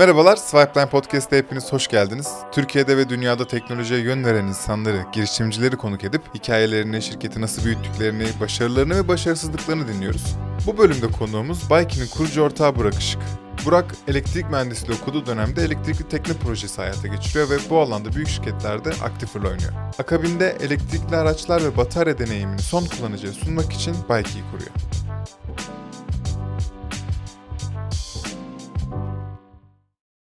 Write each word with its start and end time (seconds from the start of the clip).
Merhabalar, 0.00 0.36
Swipeline 0.36 0.90
Podcast'a 0.90 1.36
hepiniz 1.36 1.72
hoş 1.72 1.88
geldiniz. 1.88 2.28
Türkiye'de 2.52 2.96
ve 2.96 3.08
dünyada 3.08 3.46
teknolojiye 3.46 4.00
yön 4.00 4.24
veren 4.24 4.46
insanları, 4.46 5.04
girişimcileri 5.12 5.76
konuk 5.76 6.04
edip 6.04 6.22
hikayelerini, 6.34 7.02
şirketi 7.02 7.40
nasıl 7.40 7.64
büyüttüklerini, 7.64 8.26
başarılarını 8.40 8.96
ve 8.96 9.08
başarısızlıklarını 9.08 9.88
dinliyoruz. 9.88 10.36
Bu 10.66 10.78
bölümde 10.78 11.06
konuğumuz 11.10 11.70
Bike'nin 11.70 12.06
kurucu 12.06 12.42
ortağı 12.42 12.76
Burak 12.76 12.94
Işık. 12.94 13.22
Burak 13.66 13.94
elektrik 14.08 14.50
mühendisliği 14.50 14.98
okuduğu 15.02 15.26
dönemde 15.26 15.62
elektrikli 15.62 16.08
tekne 16.08 16.34
projesi 16.34 16.76
hayata 16.76 17.08
geçiriyor 17.08 17.50
ve 17.50 17.56
bu 17.70 17.80
alanda 17.80 18.12
büyük 18.12 18.28
şirketlerde 18.28 18.90
aktif 19.04 19.36
rol 19.36 19.44
oynuyor. 19.44 19.72
Akabinde 19.98 20.56
elektrikli 20.60 21.16
araçlar 21.16 21.64
ve 21.64 21.76
batarya 21.76 22.18
deneyimini 22.18 22.62
son 22.62 22.84
kullanıcıya 22.86 23.32
sunmak 23.32 23.72
için 23.72 23.94
Bike'i 23.94 24.42
kuruyor. 24.50 24.70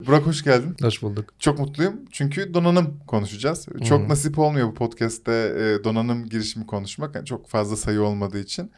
Burak 0.10 0.26
hoş 0.26 0.44
geldin. 0.44 0.76
Hoş 0.82 1.02
bulduk. 1.02 1.34
Çok 1.40 1.60
mutluyum 1.60 1.94
çünkü 2.12 2.54
donanım 2.54 3.00
konuşacağız. 3.08 3.68
Çok 3.88 4.02
Hı. 4.02 4.10
nasip 4.10 4.40
olmuyor 4.40 4.68
bu 4.68 4.74
podcast'te 4.74 5.32
e, 5.32 5.84
donanım 5.84 6.30
girişimi 6.30 6.66
konuşmak. 6.66 7.16
Yani 7.16 7.26
çok 7.26 7.50
fazla 7.50 7.76
sayı 7.76 8.02
olmadığı 8.02 8.40
için. 8.40 8.72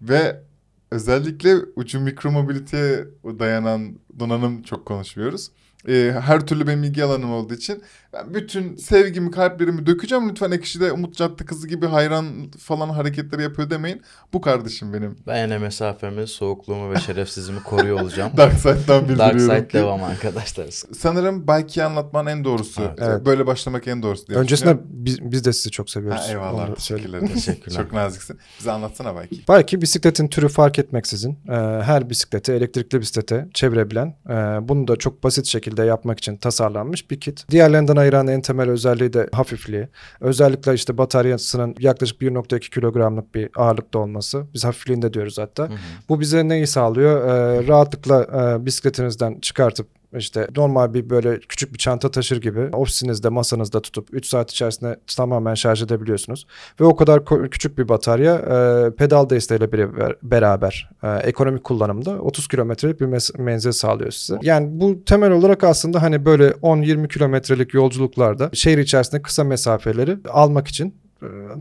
Ve 0.00 0.42
özellikle 0.90 1.56
ucu 1.76 2.00
mikromobiliteye 2.00 3.04
dayanan 3.24 3.98
donanım 4.18 4.62
çok 4.62 4.86
konuşmuyoruz. 4.86 5.50
E, 5.88 6.14
her 6.20 6.46
türlü 6.46 6.66
benim 6.66 6.84
ilgi 6.84 7.04
alanım 7.04 7.32
olduğu 7.32 7.54
için 7.54 7.82
ben 8.12 8.34
bütün 8.34 8.76
sevgimi, 8.76 9.30
kalplerimi 9.30 9.86
dökeceğim. 9.86 10.28
Lütfen 10.28 10.50
Ekşi'de 10.50 10.92
Umut 10.92 11.16
Cadde 11.16 11.44
kızı 11.44 11.68
gibi 11.68 11.86
hayran 11.86 12.26
falan 12.58 12.88
hareketleri 12.88 13.42
yapıyor 13.42 13.70
demeyin. 13.70 14.02
Bu 14.32 14.40
kardeşim 14.40 14.92
benim. 14.92 15.16
Ben 15.26 15.44
yine 15.44 15.58
mesafemi, 15.58 16.26
soğukluğumu 16.26 16.92
ve 16.92 16.96
şerefsizliğimi 16.96 17.62
koruyor 17.62 18.00
olacağım. 18.00 18.32
Dark 18.36 18.52
Side'dan 18.52 19.08
bildiriyorum 19.08 19.48
Dark 19.48 19.70
Side 19.70 19.72
devam 19.72 20.04
arkadaşlar. 20.04 20.66
Sanırım 20.98 21.48
Bike'i 21.48 21.84
anlatman 21.84 22.26
en 22.26 22.44
doğrusu. 22.44 22.82
Evet. 22.82 22.98
Evet. 23.02 23.26
Böyle 23.26 23.46
başlamak 23.46 23.88
en 23.88 24.02
doğrusu 24.02 24.26
diye 24.26 24.38
Öncesinde 24.38 24.78
biz, 24.84 25.32
biz 25.32 25.44
de 25.44 25.52
sizi 25.52 25.70
çok 25.70 25.90
seviyoruz. 25.90 26.20
Ha, 26.20 26.30
eyvallah. 26.30 26.74
Teşekkürler. 26.74 27.20
Teşekkürler. 27.34 27.76
Çok 27.76 27.92
naziksin. 27.92 28.38
Bize 28.58 28.70
anlatsana 28.72 29.16
belki. 29.16 29.40
Belki 29.48 29.82
bisikletin 29.82 30.28
türü 30.28 30.48
fark 30.48 30.78
etmeksizin 30.78 31.38
e, 31.48 31.52
her 31.82 32.10
bisiklete, 32.10 32.52
elektrikli 32.54 33.00
bisiklete 33.00 33.48
çevirebilen, 33.54 34.16
e, 34.28 34.32
bunu 34.68 34.88
da 34.88 34.96
çok 34.96 35.24
basit 35.24 35.46
şekilde 35.46 35.82
yapmak 35.84 36.18
için 36.18 36.36
tasarlanmış 36.36 37.10
bir 37.10 37.20
kit. 37.20 37.50
Diğerlerinden 37.50 37.96
ayıran 38.02 38.26
en 38.26 38.40
temel 38.40 38.70
özelliği 38.70 39.12
de 39.12 39.28
hafifliği. 39.32 39.88
Özellikle 40.20 40.74
işte 40.74 40.98
bataryasının 40.98 41.74
yaklaşık 41.78 42.22
1.2 42.22 42.70
kilogramlık 42.70 43.34
bir 43.34 43.50
ağırlıkta 43.56 43.98
olması. 43.98 44.46
Biz 44.54 44.64
hafifliğinde 44.64 45.12
diyoruz 45.12 45.38
hatta. 45.38 45.62
Hı 45.62 45.72
hı. 45.72 45.76
Bu 46.08 46.20
bize 46.20 46.48
neyi 46.48 46.66
sağlıyor? 46.66 47.26
Ee, 47.26 47.66
rahatlıkla 47.68 48.22
e, 48.22 48.66
bisikletinizden 48.66 49.40
çıkartıp 49.40 50.01
işte 50.18 50.46
normal 50.56 50.94
bir 50.94 51.10
böyle 51.10 51.40
küçük 51.40 51.72
bir 51.72 51.78
çanta 51.78 52.10
taşır 52.10 52.40
gibi 52.40 52.60
ofisinizde 52.76 53.28
masanızda 53.28 53.82
tutup 53.82 54.08
3 54.12 54.26
saat 54.26 54.50
içerisinde 54.50 54.96
tamamen 55.16 55.54
şarj 55.54 55.82
edebiliyorsunuz. 55.82 56.46
Ve 56.80 56.84
o 56.84 56.96
kadar 56.96 57.24
küçük 57.50 57.78
bir 57.78 57.88
batarya 57.88 58.34
e, 58.34 58.90
pedal 58.96 59.30
desteğiyle 59.30 59.72
bir- 59.72 59.82
beraber 60.22 60.90
e, 61.02 61.08
ekonomik 61.16 61.64
kullanımda 61.64 62.10
30 62.10 62.48
kilometrelik 62.48 63.00
bir 63.00 63.38
menzil 63.38 63.72
sağlıyor 63.72 64.10
size. 64.10 64.38
Yani 64.42 64.68
bu 64.80 65.04
temel 65.04 65.30
olarak 65.30 65.64
aslında 65.64 66.02
hani 66.02 66.24
böyle 66.24 66.48
10-20 66.50 67.08
kilometrelik 67.08 67.74
yolculuklarda 67.74 68.50
şehir 68.52 68.78
içerisinde 68.78 69.22
kısa 69.22 69.44
mesafeleri 69.44 70.18
almak 70.28 70.68
için 70.68 71.01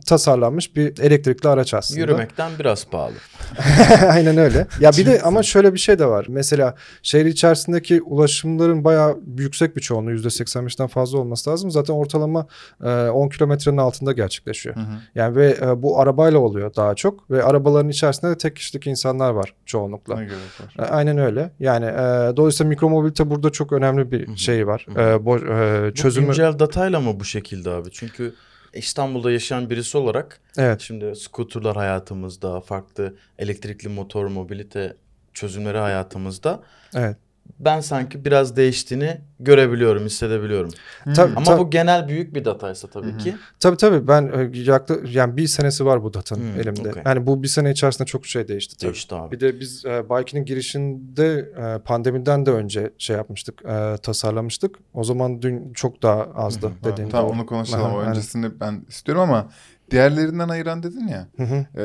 tasarlanmış 0.05 0.75
bir 0.75 0.99
elektrikli 0.99 1.47
araç 1.47 1.73
aslında. 1.73 1.99
Yürümekten 1.99 2.51
biraz 2.59 2.85
pahalı. 2.87 3.13
Aynen 4.09 4.37
öyle. 4.37 4.67
Ya 4.79 4.91
bir 4.91 5.05
de 5.05 5.21
ama 5.21 5.43
şöyle 5.43 5.73
bir 5.73 5.79
şey 5.79 5.99
de 5.99 6.05
var. 6.05 6.25
Mesela 6.29 6.75
şehir 7.03 7.25
içerisindeki 7.25 8.01
ulaşımların 8.01 8.83
bayağı 8.83 9.19
yüksek 9.37 9.75
bir 9.75 9.81
çoğunluğu 9.81 10.11
%85'ten 10.11 10.87
fazla 10.87 11.17
olması 11.19 11.49
lazım. 11.49 11.71
Zaten 11.71 11.93
ortalama 11.93 12.47
e, 12.83 12.87
10 12.89 13.29
kilometrenin 13.29 13.77
altında 13.77 14.11
gerçekleşiyor. 14.11 14.75
Hı 14.75 14.79
hı. 14.79 14.93
Yani 15.15 15.35
ve 15.35 15.57
e, 15.61 15.81
bu 15.81 15.99
arabayla 15.99 16.39
oluyor 16.39 16.75
daha 16.75 16.95
çok 16.95 17.31
ve 17.31 17.43
arabaların 17.43 17.89
içerisinde 17.89 18.31
de 18.31 18.37
tek 18.37 18.55
kişilik 18.55 18.87
insanlar 18.87 19.31
var 19.31 19.53
çoğunlukla. 19.65 20.15
Ne 20.15 20.23
gerek 20.25 20.37
var? 20.77 20.85
E, 20.85 20.89
Aynen 20.91 21.17
öyle. 21.17 21.51
Yani 21.59 21.85
e, 21.85 22.37
dolayısıyla 22.37 22.69
mikromobilite 22.69 23.29
burada 23.29 23.49
çok 23.49 23.73
önemli 23.73 24.11
bir 24.11 24.35
şey 24.37 24.67
var. 24.67 24.87
Hı 24.93 25.01
hı. 25.01 25.05
E, 25.09 25.13
bo- 25.15 25.85
e, 25.87 25.89
Bu 25.91 25.93
çözümü 25.95 26.25
güncel 26.27 26.59
datayla 26.59 26.99
mı 26.99 27.19
bu 27.19 27.25
şekilde 27.25 27.69
abi? 27.69 27.91
Çünkü 27.91 28.33
İstanbul'da 28.73 29.31
yaşayan 29.31 29.69
birisi 29.69 29.97
olarak 29.97 30.41
Evet. 30.57 30.81
şimdi 30.81 31.15
skuterlar 31.15 31.75
hayatımızda, 31.75 32.61
farklı 32.61 33.15
elektrikli 33.39 33.87
motor 33.87 34.25
mobilite 34.27 34.95
çözümleri 35.33 35.77
hayatımızda 35.77 36.63
Evet. 36.95 37.17
Ben 37.59 37.79
sanki 37.79 38.25
biraz 38.25 38.55
değiştiğini 38.55 39.21
görebiliyorum, 39.39 40.05
hissedebiliyorum. 40.05 40.71
Tabii, 41.15 41.33
Ama 41.35 41.45
tabii. 41.45 41.59
bu 41.59 41.69
genel 41.69 42.07
büyük 42.07 42.35
bir 42.35 42.45
dataysa 42.45 42.87
tabii 42.87 43.07
Hı 43.07 43.11
hı. 43.13 43.17
ki. 43.17 43.35
Tabii 43.59 43.77
tabii 43.77 44.07
ben 44.07 44.31
e, 44.53 44.57
yakla, 44.59 44.95
yani 45.11 45.37
bir 45.37 45.47
senesi 45.47 45.85
var 45.85 46.03
bu 46.03 46.13
datanın 46.13 46.41
Hmm, 46.53 46.59
elimde. 46.59 46.89
okey. 46.89 47.03
Yani 47.05 47.27
bu 47.27 47.43
bir 47.43 47.47
sene 47.47 47.71
içerisinde 47.71 48.05
çok 48.05 48.25
şey 48.25 48.47
değişti 48.47 48.77
tabii. 48.77 48.93
Değişti 48.93 49.15
abi. 49.15 49.35
Bir 49.35 49.39
de 49.39 49.59
biz 49.59 49.85
e, 49.85 50.09
Bike'nin 50.09 50.45
girişinde 50.45 51.51
e, 51.57 51.79
pandemiden 51.85 52.45
de 52.45 52.51
önce 52.51 52.93
şey 52.97 53.15
yapmıştık, 53.15 53.61
e, 53.65 53.97
tasarlamıştık. 54.03 54.75
O 54.93 55.03
zaman 55.03 55.41
dün 55.41 55.73
çok 55.73 56.01
daha 56.03 56.21
azdı 56.23 56.65
Hı 56.67 56.69
hı. 56.69 56.91
dediğin 56.91 57.09
Tamam 57.09 57.27
doğru. 57.29 57.35
onu 57.39 57.45
konuşalım. 57.45 57.85
Aha, 57.85 57.95
O 57.95 57.99
aynen. 57.99 58.09
Öncesini 58.09 58.59
ben 58.59 58.85
istiyorum 58.89 59.23
ama 59.23 59.49
diğerlerinden 59.91 60.49
ayıran 60.49 60.83
dedin 60.83 61.07
ya. 61.07 61.27
Hı 61.37 61.43
hı. 61.43 61.55
E, 61.81 61.83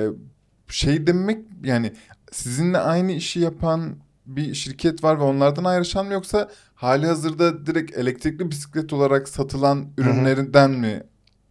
şey 0.69 1.07
demek 1.07 1.39
yani 1.65 1.93
sizinle 2.33 2.79
aynı 2.79 3.13
işi 3.13 3.41
yapan 3.41 3.97
bir 4.27 4.55
şirket 4.55 5.05
var 5.05 5.19
ve 5.19 5.23
onlardan 5.23 5.65
ayrışan 5.65 6.07
mı 6.07 6.13
yoksa 6.13 6.49
hali 6.75 7.07
hazırda 7.07 7.67
direkt 7.67 7.97
elektrikli 7.99 8.51
bisiklet 8.51 8.93
olarak 8.93 9.29
satılan 9.29 9.89
ürünlerinden 9.99 10.71
mi 10.71 11.03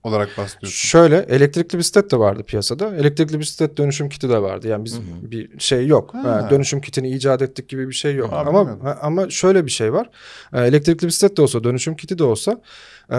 olarak 0.03 0.37
bahsediyorsun? 0.37 0.69
Şöyle 0.87 1.17
elektrikli 1.17 1.77
bisiklet 1.77 2.11
de 2.11 2.19
vardı 2.19 2.43
piyasada. 2.43 2.95
Elektrikli 2.95 3.39
bisiklet 3.39 3.77
dönüşüm 3.77 4.09
kiti 4.09 4.29
de 4.29 4.41
vardı. 4.41 4.67
Yani 4.67 4.85
biz 4.85 4.93
Hı 4.93 4.97
hı. 4.97 5.31
bir 5.31 5.59
şey 5.59 5.87
yok. 5.87 6.13
Ha. 6.13 6.23
Ha, 6.23 6.49
dönüşüm 6.49 6.81
kitini 6.81 7.09
icat 7.09 7.41
ettik 7.41 7.69
gibi 7.69 7.87
bir 7.89 7.93
şey 7.93 8.15
yok. 8.15 8.33
Aa, 8.33 8.37
ama 8.39 8.59
bilmiyordum. 8.59 8.85
ha- 8.85 8.99
ama 9.01 9.29
şöyle 9.29 9.65
bir 9.65 9.71
şey 9.71 9.93
var. 9.93 10.09
Elektrikli 10.53 11.07
bisiklet 11.07 11.37
de 11.37 11.41
olsa, 11.41 11.63
dönüşüm 11.63 11.95
kiti 11.95 12.17
de 12.17 12.23
olsa 12.23 12.61
e, 13.09 13.17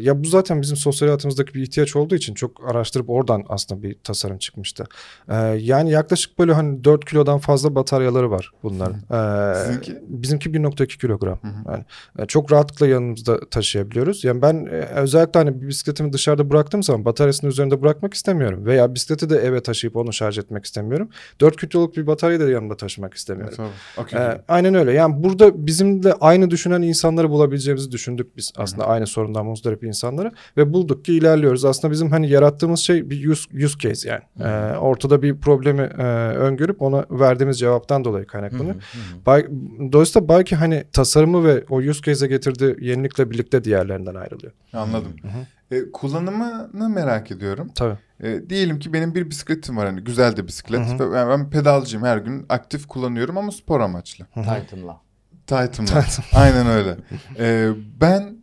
ya 0.00 0.24
bu 0.24 0.28
zaten 0.28 0.62
bizim 0.62 0.76
sosyal 0.76 1.08
hayatımızdaki 1.08 1.54
bir 1.54 1.62
ihtiyaç 1.62 1.96
olduğu 1.96 2.14
için 2.14 2.34
çok 2.34 2.70
araştırıp 2.70 3.10
oradan 3.10 3.44
aslında 3.48 3.82
bir 3.82 3.96
tasarım 4.04 4.38
çıkmıştı. 4.38 4.84
E, 5.28 5.34
yani 5.60 5.90
yaklaşık 5.90 6.38
böyle 6.38 6.52
hani 6.52 6.84
4 6.84 7.04
kilodan 7.04 7.38
fazla 7.38 7.74
bataryaları 7.74 8.30
var 8.30 8.50
bunların. 8.62 8.96
E, 8.96 9.54
Sizinki? 9.64 9.98
Bizimki 10.08 10.50
1.2 10.50 10.86
kilogram. 10.86 11.38
Hı 11.42 11.48
hı. 11.48 11.72
Yani 11.72 11.84
e, 12.18 12.26
çok 12.26 12.52
rahatlıkla 12.52 12.86
yanımızda 12.86 13.40
taşıyabiliyoruz. 13.50 14.24
Yani 14.24 14.42
ben 14.42 14.66
e, 14.66 14.86
özellikle 14.94 15.40
hani 15.40 15.62
bir 15.62 15.68
bisikletimi 15.68 16.12
dışarıda 16.12 16.50
bıraktığım 16.50 16.82
zaman 16.82 17.04
bataryasını 17.04 17.50
üzerinde 17.50 17.82
bırakmak 17.82 18.14
istemiyorum. 18.14 18.66
Veya 18.66 18.94
bisikleti 18.94 19.30
de 19.30 19.36
eve 19.36 19.62
taşıyıp 19.62 19.96
onu 19.96 20.12
şarj 20.12 20.38
etmek 20.38 20.64
istemiyorum. 20.64 21.08
4 21.40 21.56
kiloluk 21.56 21.96
bir 21.96 22.06
bataryayı 22.06 22.40
da 22.40 22.50
yanımda 22.50 22.76
taşımak 22.76 23.14
istemiyorum. 23.14 23.54
Tabii. 23.56 24.02
Okey. 24.04 24.20
Ee, 24.20 24.42
aynen 24.48 24.74
öyle. 24.74 24.92
Yani 24.92 25.22
burada 25.24 25.66
bizimle 25.66 26.12
aynı 26.12 26.50
düşünen 26.50 26.82
insanları 26.82 27.30
bulabileceğimizi 27.30 27.92
düşündük 27.92 28.36
biz 28.36 28.52
aslında 28.56 28.86
aynı 28.86 29.06
sorundan 29.26 29.46
muzdarip 29.46 29.84
insanları 29.84 30.32
ve 30.56 30.72
bulduk 30.72 31.04
ki 31.04 31.14
ilerliyoruz. 31.14 31.64
Aslında 31.64 31.92
bizim 31.92 32.10
hani 32.10 32.28
yarattığımız 32.30 32.80
şey 32.80 33.10
bir 33.10 33.28
use, 33.28 33.64
use 33.64 33.78
case 33.78 34.08
yani. 34.08 34.22
Ee, 34.40 34.76
ortada 34.76 35.22
bir 35.22 35.36
problemi 35.40 35.82
e, 35.82 36.02
öngörüp 36.36 36.82
ona 36.82 37.04
verdiğimiz 37.10 37.58
cevaptan 37.58 38.04
dolayı 38.04 38.26
kaynaklanıyor. 38.26 38.74
hı 38.74 38.78
hı. 38.78 39.26
Bay- 39.26 39.46
Dolayısıyla 39.92 40.28
belki 40.28 40.56
hani 40.56 40.84
tasarımı 40.92 41.44
ve 41.44 41.64
o 41.70 41.76
use 41.76 42.02
case'e 42.02 42.28
getirdiği 42.28 42.76
yenilikle 42.80 43.30
birlikte 43.30 43.64
diğerlerinden 43.64 44.14
ayrılıyor. 44.14 44.52
Anladım. 44.72 45.12
Hı 45.22 45.28
E, 45.70 45.90
kullanımını 45.92 46.88
merak 46.88 47.30
ediyorum. 47.30 47.68
Tabii. 47.74 47.96
E, 48.22 48.50
diyelim 48.50 48.78
ki 48.78 48.92
benim 48.92 49.14
bir 49.14 49.30
bisikletim 49.30 49.76
var 49.76 49.86
hani 49.86 50.00
güzel 50.00 50.36
de 50.36 50.46
bisiklet 50.46 50.80
Hı 50.80 51.04
hı. 51.04 51.10
ve 51.10 51.14
ben, 51.14 51.28
ben 51.28 51.50
pedalcıyım 51.50 52.06
her 52.06 52.18
gün 52.18 52.46
aktif 52.48 52.86
kullanıyorum 52.86 53.38
ama 53.38 53.52
spor 53.52 53.80
amaçlı. 53.80 54.24
Titan'la. 54.34 55.00
Titan'la. 55.46 56.04
Aynen 56.34 56.66
öyle. 56.66 56.96
E, 57.38 57.70
ben 58.00 58.36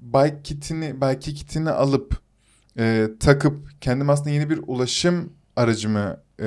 bike 0.00 0.42
kitini, 0.44 1.00
bike 1.00 1.34
kitini 1.34 1.70
alıp 1.70 2.20
e, 2.78 3.08
takıp 3.20 3.68
kendim 3.80 4.10
aslında 4.10 4.30
yeni 4.30 4.50
bir 4.50 4.60
ulaşım 4.66 5.32
aracımı 5.56 6.16
e, 6.40 6.46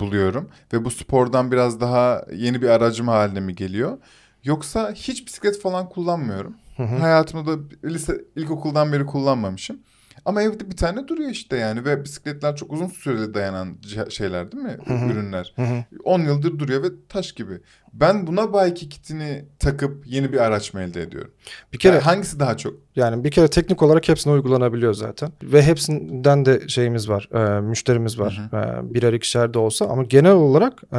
buluyorum 0.00 0.48
ve 0.72 0.84
bu 0.84 0.90
spordan 0.90 1.52
biraz 1.52 1.80
daha 1.80 2.24
yeni 2.34 2.62
bir 2.62 2.68
aracım 2.68 3.08
haline 3.08 3.40
mi 3.40 3.54
geliyor? 3.54 3.98
Yoksa 4.44 4.92
hiç 4.92 5.26
bisiklet 5.26 5.60
falan 5.60 5.88
kullanmıyorum. 5.88 6.54
Hı 6.76 6.82
hı. 6.82 6.96
Hayatımda 6.96 7.58
da 7.58 7.62
lise 7.84 8.24
ilkokuldan 8.36 8.92
beri 8.92 9.06
kullanmamışım. 9.06 9.78
Ama 10.24 10.42
evde 10.42 10.70
bir 10.70 10.76
tane 10.76 11.08
duruyor 11.08 11.30
işte 11.30 11.56
yani 11.56 11.84
ve 11.84 12.04
bisikletler 12.04 12.56
çok 12.56 12.72
uzun 12.72 12.86
süreli 12.86 13.34
dayanan 13.34 13.76
şeyler 14.10 14.52
değil 14.52 14.64
mi? 14.64 14.76
Hı 14.86 14.94
hı. 14.94 15.12
Ürünler. 15.12 15.52
Hı 15.56 15.62
hı. 15.62 15.84
10 16.04 16.20
yıldır 16.20 16.58
duruyor 16.58 16.82
ve 16.82 16.88
taş 17.08 17.32
gibi. 17.32 17.60
Ben 17.92 18.26
buna 18.26 18.52
bike 18.52 18.88
kitini 18.88 19.44
takıp 19.58 20.06
yeni 20.06 20.32
bir 20.32 20.38
araç 20.38 20.74
mı 20.74 20.82
elde 20.82 21.02
ediyorum? 21.02 21.30
Bir 21.72 21.78
kere 21.78 21.94
Yani 21.94 22.04
hangisi 22.04 22.40
daha 22.40 22.56
çok? 22.56 22.74
Yani 22.96 23.24
bir 23.24 23.30
kere 23.30 23.48
teknik 23.48 23.82
olarak 23.82 24.08
hepsine 24.08 24.32
uygulanabiliyor 24.32 24.94
zaten. 24.94 25.32
Ve 25.42 25.62
hepsinden 25.62 26.44
de 26.44 26.68
şeyimiz 26.68 27.08
var, 27.08 27.28
e, 27.34 27.60
müşterimiz 27.60 28.18
var. 28.18 28.40
E, 28.52 28.94
birer 28.94 29.12
ikişer 29.12 29.54
de 29.54 29.58
olsa 29.58 29.86
ama 29.86 30.02
genel 30.02 30.32
olarak 30.32 30.82
e, 30.92 30.98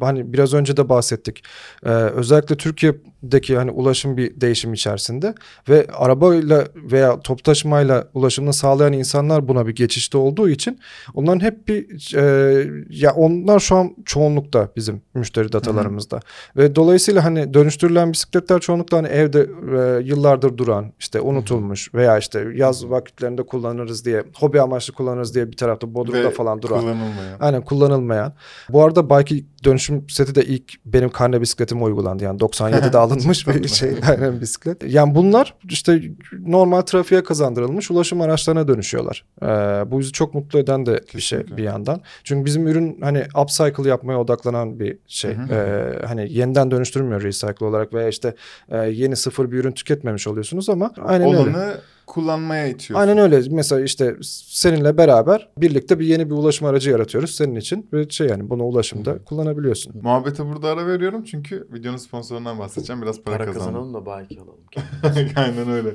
hani 0.00 0.32
biraz 0.32 0.54
önce 0.54 0.76
de 0.76 0.88
bahsettik. 0.88 1.42
E, 1.84 1.88
özellikle 1.90 2.56
Türkiye'deki 2.56 3.56
hani 3.56 3.70
ulaşım 3.70 4.16
bir 4.16 4.40
değişim 4.40 4.72
içerisinde 4.74 5.34
ve 5.68 5.86
arabayla 5.92 6.66
veya 6.74 7.20
top 7.20 7.44
taşımayla 7.44 8.08
ulaşımını 8.14 8.52
sağlayan 8.52 8.92
insanlar 8.92 9.48
buna 9.48 9.66
bir 9.66 9.74
geçişte 9.74 10.18
olduğu 10.18 10.48
için 10.48 10.80
onların 11.14 11.40
hep 11.40 11.68
bir 11.68 12.14
e, 12.16 12.66
ya 12.90 13.14
onlar 13.14 13.60
şu 13.60 13.76
an 13.76 13.96
çoğunlukta 14.04 14.68
bizim 14.76 15.02
müşteri 15.14 15.52
datalarımızda. 15.88 16.20
Ve 16.56 16.76
dolayısıyla 16.76 17.24
hani 17.24 17.54
dönüştürülen 17.54 18.12
bisikletler 18.12 18.60
çoğunlukla 18.60 18.96
hani 18.96 19.08
evde 19.08 19.40
e, 19.40 20.02
yıllardır 20.04 20.58
duran 20.58 20.92
işte 20.98 21.20
unutulmuş 21.20 21.94
veya 21.94 22.18
işte 22.18 22.46
yaz 22.54 22.90
vakitlerinde 22.90 23.42
kullanırız 23.42 24.04
diye 24.04 24.24
hobi 24.34 24.60
amaçlı 24.60 24.94
kullanırız 24.94 25.34
diye 25.34 25.46
bir 25.46 25.56
tarafta 25.56 25.94
Bodrum'da 25.94 26.24
Ve 26.24 26.30
falan 26.30 26.62
duran. 26.62 26.80
Kullanılmayan. 26.80 27.36
Aynen 27.40 27.62
kullanılmayan. 27.62 28.32
Bu 28.68 28.84
arada 28.84 29.10
belki 29.10 29.44
dönüşüm 29.64 30.04
seti 30.08 30.34
de 30.34 30.44
ilk 30.44 30.72
benim 30.86 31.10
karne 31.10 31.40
bisikletime 31.40 31.82
uygulandı. 31.82 32.24
Yani 32.24 32.40
97'de 32.40 32.98
alınmış 33.08 33.48
bir 33.48 33.68
şey 33.68 33.90
aynen 34.08 34.40
bisiklet. 34.40 34.92
Yani 34.92 35.14
bunlar 35.14 35.54
işte 35.68 36.02
normal 36.46 36.80
trafiğe 36.80 37.22
kazandırılmış 37.22 37.90
ulaşım 37.90 38.20
araçlarına 38.20 38.68
dönüşüyorlar. 38.68 39.24
Ee, 39.42 39.46
bu 39.90 39.98
bizi 40.00 40.12
çok 40.12 40.34
mutlu 40.34 40.58
eden 40.58 40.86
de 40.86 41.00
bir 41.14 41.20
şey 41.20 41.38
Kesinlikle. 41.38 41.56
bir 41.56 41.62
yandan. 41.62 42.00
Çünkü 42.24 42.44
bizim 42.44 42.66
ürün 42.66 42.98
hani 43.00 43.24
upcycle 43.42 43.88
yapmaya 43.88 44.20
odaklanan 44.20 44.80
bir 44.80 44.98
şey. 45.06 45.34
Hı 45.36 45.42
hı. 45.42 45.54
Ee, 45.54 45.77
hani 46.06 46.32
yeniden 46.32 46.70
dönüştürmüyor 46.70 47.22
recycle 47.22 47.66
olarak 47.66 47.94
veya 47.94 48.08
işte 48.08 48.34
e, 48.68 48.76
yeni 48.78 49.16
sıfır 49.16 49.50
bir 49.52 49.58
ürün 49.58 49.72
tüketmemiş 49.72 50.26
oluyorsunuz 50.26 50.68
ama 50.70 50.92
aynen 50.98 51.28
öyle. 51.28 51.38
Olanı 51.38 51.74
kullanmaya 52.06 52.66
itiyorsun. 52.66 53.08
Aynen 53.08 53.18
öyle. 53.18 53.42
Mesela 53.50 53.80
işte 53.80 54.16
seninle 54.22 54.96
beraber 54.96 55.48
birlikte 55.58 55.98
bir 55.98 56.06
yeni 56.06 56.30
bir 56.30 56.34
ulaşım 56.34 56.66
aracı 56.66 56.90
yaratıyoruz 56.90 57.34
senin 57.34 57.56
için 57.56 57.88
ve 57.92 58.08
şey 58.08 58.26
yani 58.28 58.50
bunu 58.50 58.64
ulaşımda 58.64 59.18
kullanabiliyorsun. 59.24 59.94
Muhabbete 60.02 60.46
burada 60.46 60.68
ara 60.68 60.86
veriyorum 60.86 61.24
çünkü 61.24 61.68
videonun 61.72 61.96
sponsorundan 61.96 62.58
bahsedeceğim. 62.58 63.02
Biraz 63.02 63.22
para, 63.22 63.36
Para 63.36 63.46
kazanalım. 63.46 63.94
kazanalım 63.94 64.22
da 64.22 64.24
bike 64.28 64.40
alalım. 64.40 65.28
Aynen 65.36 65.70
öyle. 65.70 65.94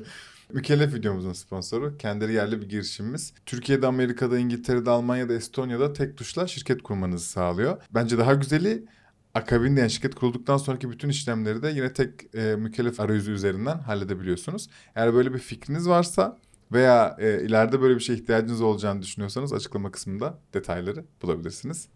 Mükellef 0.53 0.93
videomuzun 0.93 1.33
sponsoru. 1.33 1.97
Kendileri 1.97 2.33
yerli 2.33 2.61
bir 2.61 2.69
girişimimiz. 2.69 3.33
Türkiye'de, 3.45 3.87
Amerika'da, 3.87 4.37
İngiltere'de, 4.37 4.89
Almanya'da, 4.89 5.33
Estonya'da 5.33 5.93
tek 5.93 6.17
tuşla 6.17 6.47
şirket 6.47 6.83
kurmanızı 6.83 7.25
sağlıyor. 7.25 7.77
Bence 7.93 8.17
daha 8.17 8.33
güzeli 8.33 8.85
akabinde 9.33 9.79
yani 9.79 9.91
şirket 9.91 10.15
kurulduktan 10.15 10.57
sonraki 10.57 10.89
bütün 10.89 11.09
işlemleri 11.09 11.63
de 11.63 11.69
yine 11.69 11.93
tek 11.93 12.35
e, 12.35 12.55
mükellef 12.55 12.99
arayüzü 12.99 13.31
üzerinden 13.31 13.79
halledebiliyorsunuz. 13.79 14.69
Eğer 14.95 15.13
böyle 15.13 15.33
bir 15.33 15.39
fikriniz 15.39 15.89
varsa 15.89 16.37
veya 16.71 17.17
e, 17.19 17.41
ileride 17.41 17.81
böyle 17.81 17.95
bir 17.95 17.99
şeye 17.99 18.13
ihtiyacınız 18.13 18.61
olacağını 18.61 19.01
düşünüyorsanız 19.01 19.53
açıklama 19.53 19.91
kısmında 19.91 20.39
detayları 20.53 21.05
bulabilirsiniz. 21.21 21.87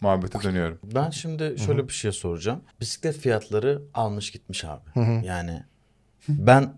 Muhabbete 0.00 0.42
dönüyorum. 0.42 0.78
Ben 0.94 1.10
şimdi 1.10 1.54
şöyle 1.66 1.88
bir 1.88 1.92
şey 1.92 2.12
soracağım. 2.12 2.60
Bisiklet 2.80 3.16
fiyatları 3.16 3.82
almış 3.94 4.30
gitmiş 4.30 4.64
abi. 4.64 4.90
Hı 4.94 5.00
hı. 5.00 5.24
Yani 5.24 5.62
ben 6.28 6.74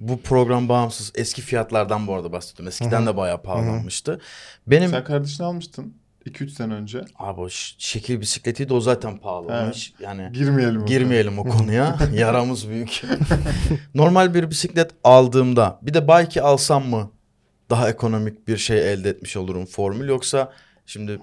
bu 0.00 0.20
program 0.20 0.68
bağımsız 0.68 1.12
eski 1.14 1.42
fiyatlardan 1.42 2.06
bu 2.06 2.14
arada 2.14 2.32
bahsediyorum. 2.32 2.68
Eskiden 2.68 3.06
de 3.06 3.16
bayağı 3.16 3.42
pahalanmıştı. 3.42 4.20
Benim 4.66 4.90
Sen 4.90 5.04
kardeşini 5.04 5.46
almıştın 5.46 5.94
2-3 6.26 6.48
sene 6.48 6.74
önce. 6.74 7.04
abi 7.18 7.40
o 7.40 7.48
şekil 7.78 8.20
bisikleti 8.20 8.68
de 8.68 8.74
o 8.74 8.80
zaten 8.80 9.18
pahalı. 9.18 9.70
Hiç 9.74 9.92
yani 10.00 10.30
Girmeyelim. 10.32 10.82
o 10.82 10.86
girmeyelim 10.86 11.38
o 11.38 11.44
konuya. 11.48 11.96
Yaramız 12.14 12.68
büyük. 12.68 13.02
Normal 13.94 14.34
bir 14.34 14.50
bisiklet 14.50 14.90
aldığımda 15.04 15.78
bir 15.82 15.94
de 15.94 16.08
bike 16.08 16.42
alsam 16.42 16.88
mı 16.88 17.10
daha 17.70 17.90
ekonomik 17.90 18.48
bir 18.48 18.56
şey 18.56 18.92
elde 18.92 19.08
etmiş 19.10 19.36
olurum 19.36 19.66
formül 19.66 20.08
yoksa 20.08 20.52
şimdi 20.86 21.18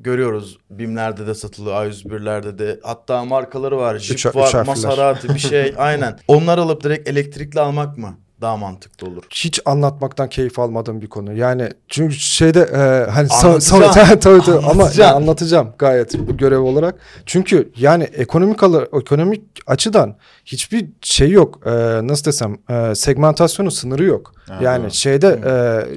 görüyoruz 0.00 0.58
BİM'lerde 0.70 1.26
de 1.26 1.34
satılıyor 1.34 1.86
A101'lerde 1.86 2.58
de 2.58 2.80
hatta 2.82 3.24
markaları 3.24 3.76
var 3.78 3.98
Jeep 3.98 4.14
Üç- 4.18 4.26
üç 4.26 4.34
var 4.36 4.42
harfler. 4.44 4.66
Maserati 4.66 5.28
bir 5.34 5.38
şey 5.38 5.74
aynen 5.78 6.18
onlar 6.28 6.58
alıp 6.58 6.84
direkt 6.84 7.08
elektrikli 7.08 7.60
almak 7.60 7.98
mı 7.98 8.16
daha 8.40 8.56
mantıklı 8.56 9.06
olur? 9.06 9.22
Hiç 9.30 9.60
anlatmaktan 9.64 10.28
keyif 10.28 10.58
almadığım 10.58 11.00
bir 11.02 11.06
konu. 11.06 11.32
Yani 11.34 11.68
çünkü 11.88 12.14
şeyde 12.14 12.60
e, 12.60 13.10
hani 13.10 13.28
sa- 13.28 13.56
sa- 13.56 14.20
tabii 14.20 14.20
tabii 14.20 14.58
ama 14.58 14.70
Anlatacağım. 14.70 15.10
ya 15.10 15.16
anlatacağım 15.16 15.72
gayet 15.78 16.18
bu 16.18 16.36
görev 16.36 16.60
olarak. 16.60 16.94
Çünkü 17.26 17.72
yani 17.76 18.04
ekonomik 18.04 18.62
ekonomik 19.00 19.42
açıdan 19.66 20.16
hiçbir 20.44 20.86
şey 21.02 21.30
yok. 21.30 21.60
E, 21.66 21.70
nasıl 22.02 22.24
desem 22.24 22.56
e, 22.70 22.94
segmentasyonu 22.94 23.70
sınırı 23.70 24.04
yok. 24.04 24.32
Ha, 24.50 24.58
yani 24.62 24.82
doğru. 24.82 24.90
şeyde 24.90 25.26
e, 25.28 25.50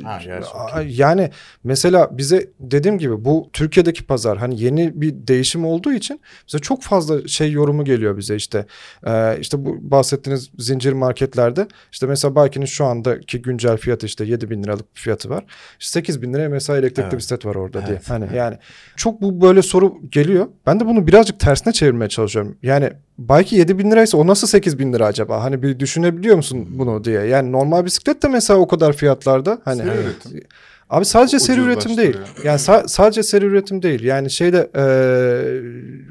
Ha, 0.03 0.81
yani 0.87 1.31
mesela 1.63 2.17
bize 2.17 2.47
dediğim 2.59 2.97
gibi 2.97 3.25
bu 3.25 3.49
Türkiye'deki 3.53 4.05
pazar 4.05 4.37
hani 4.37 4.61
yeni 4.63 5.01
bir 5.01 5.27
değişim 5.27 5.65
olduğu 5.65 5.93
için 5.93 6.21
bize 6.47 6.59
çok 6.59 6.83
fazla 6.83 7.27
şey 7.27 7.51
yorumu 7.51 7.85
geliyor 7.85 8.17
bize 8.17 8.35
işte. 8.35 8.65
E, 9.07 9.37
işte 9.39 9.65
bu 9.65 9.77
bahsettiğiniz 9.81 10.49
zincir 10.59 10.93
marketlerde 10.93 11.67
işte 11.91 12.07
mesela 12.07 12.45
Bike'nin 12.45 12.65
şu 12.65 12.85
andaki 12.85 13.41
güncel 13.41 13.77
fiyatı 13.77 14.05
işte 14.05 14.25
7 14.25 14.49
bin 14.49 14.63
liralık 14.63 14.95
bir 14.95 15.01
fiyatı 15.01 15.29
var. 15.29 15.45
8 15.79 16.21
bin 16.21 16.33
liraya 16.33 16.49
mesela 16.49 16.79
elektrikli 16.79 17.03
Evet. 17.03 17.17
bisiklet 17.17 17.45
var 17.45 17.55
orada 17.55 17.85
diye. 17.85 17.97
Evet. 17.97 18.09
Hani 18.09 18.35
yani 18.35 18.57
çok 18.95 19.21
bu 19.21 19.41
böyle 19.41 19.61
soru 19.61 19.93
geliyor. 20.09 20.47
Ben 20.65 20.79
de 20.79 20.85
bunu 20.85 21.07
birazcık 21.07 21.39
tersine 21.39 21.73
çevirmeye 21.73 22.09
çalışıyorum. 22.09 22.57
Yani 22.63 22.89
Bike 23.17 23.55
7 23.55 23.77
bin 23.79 23.91
liraysa 23.91 24.17
o 24.17 24.27
nasıl 24.27 24.47
8 24.47 24.79
bin 24.79 24.93
lira 24.93 25.05
acaba? 25.05 25.43
Hani 25.43 25.63
bir 25.63 25.79
düşünebiliyor 25.79 26.35
musun 26.35 26.67
bunu 26.71 27.03
diye. 27.03 27.21
Yani 27.21 27.51
normal 27.51 27.85
bisiklet 27.85 28.23
de 28.23 28.27
mesela 28.27 28.59
o 28.59 28.67
kadar 28.67 28.93
fiyatlarda. 28.93 29.61
Hani 29.65 29.77
Seri 29.77 29.89
üretim. 29.89 30.41
Abi 30.89 31.05
sadece 31.05 31.39
seri 31.39 31.59
üretim 31.61 31.97
değil. 31.97 32.17
Yani 32.43 32.57
sa- 32.57 32.87
sadece 32.87 33.23
seri 33.23 33.45
üretim 33.45 33.81
değil. 33.81 34.03
Yani 34.03 34.29
şeyde 34.29 34.69
eee, 34.75 35.61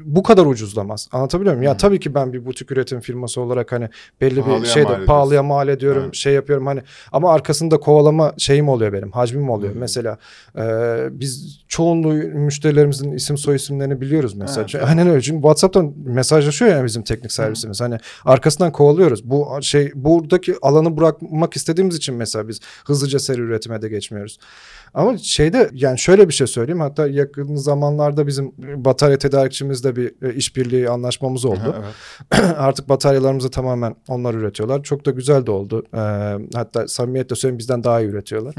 bu 0.05 0.23
kadar 0.23 0.45
ucuzlamaz. 0.45 1.09
Anlatabiliyor 1.11 1.55
muyum? 1.55 1.63
Ya 1.67 1.73
Hı. 1.73 1.77
tabii 1.77 1.99
ki 1.99 2.15
ben 2.15 2.33
bir 2.33 2.45
butik 2.45 2.71
üretim 2.71 2.99
firması 2.99 3.41
olarak 3.41 3.71
hani 3.71 3.89
belli 4.21 4.39
Pahalıya 4.41 4.61
bir 4.61 4.67
şeyde 4.67 4.89
mal 4.97 5.05
pahalıya 5.05 5.43
mal 5.43 5.67
ediyorum, 5.67 6.01
Evet. 6.05 6.15
şey 6.15 6.33
yapıyorum 6.33 6.65
hani 6.67 6.81
ama 7.11 7.33
arkasında 7.33 7.77
kovalama 7.79 8.33
şeyim 8.37 8.69
oluyor 8.69 8.93
benim, 8.93 9.11
hacmim 9.11 9.49
oluyor. 9.49 9.75
Hı. 9.75 9.79
Mesela 9.79 10.17
eee, 10.57 10.63
biz 11.11 11.62
çoğunluğu 11.73 12.13
müşterilerimizin 12.13 13.11
isim 13.11 13.37
soy 13.37 13.55
isimlerini 13.55 14.01
biliyoruz 14.01 14.33
mesela. 14.33 14.59
Evet, 14.59 14.69
Çünkü-. 14.69 14.85
Aynen 14.85 15.07
öyle. 15.07 15.21
Çünkü 15.21 15.41
WhatsApp'tan 15.41 15.93
mesajlaşıyor 16.05 16.71
yani 16.71 16.85
bizim 16.85 17.03
teknik 17.03 17.31
servisimiz. 17.31 17.81
Hani 17.81 17.97
arkasından 18.25 18.71
kovalıyoruz. 18.71 19.29
Bu 19.29 19.59
şey 19.61 19.91
buradaki 19.95 20.55
alanı 20.61 20.97
bırakmak 20.97 21.55
istediğimiz 21.55 21.95
için 21.95 22.15
mesela 22.15 22.47
biz 22.47 22.59
hızlıca 22.85 23.19
seri 23.19 23.41
üretime 23.41 23.81
de 23.81 23.89
geçmiyoruz. 23.89 24.39
Ama 24.93 25.17
şeyde 25.17 25.69
yani 25.73 25.99
şöyle 25.99 26.27
bir 26.27 26.33
şey 26.33 26.47
söyleyeyim. 26.47 26.79
Hatta 26.79 27.07
yakın 27.07 27.55
zamanlarda 27.55 28.27
bizim 28.27 28.51
batarya 28.57 29.17
tedarikçimizle 29.17 29.95
bir 29.95 30.11
e, 30.21 30.33
işbirliği 30.33 30.89
anlaşmamız 30.89 31.45
oldu. 31.45 31.75
Evet. 32.31 32.43
Artık 32.57 32.89
bataryalarımızı 32.89 33.51
tamamen 33.51 33.95
onlar 34.07 34.33
üretiyorlar. 34.33 34.83
Çok 34.83 35.05
da 35.05 35.11
güzel 35.11 35.45
de 35.45 35.51
oldu. 35.51 35.83
Ee, 35.93 35.97
hatta 36.53 36.87
samimiyetle 36.87 37.35
söyleyeyim 37.35 37.59
bizden 37.59 37.83
daha 37.83 38.01
iyi 38.01 38.09
üretiyorlar. 38.09 38.55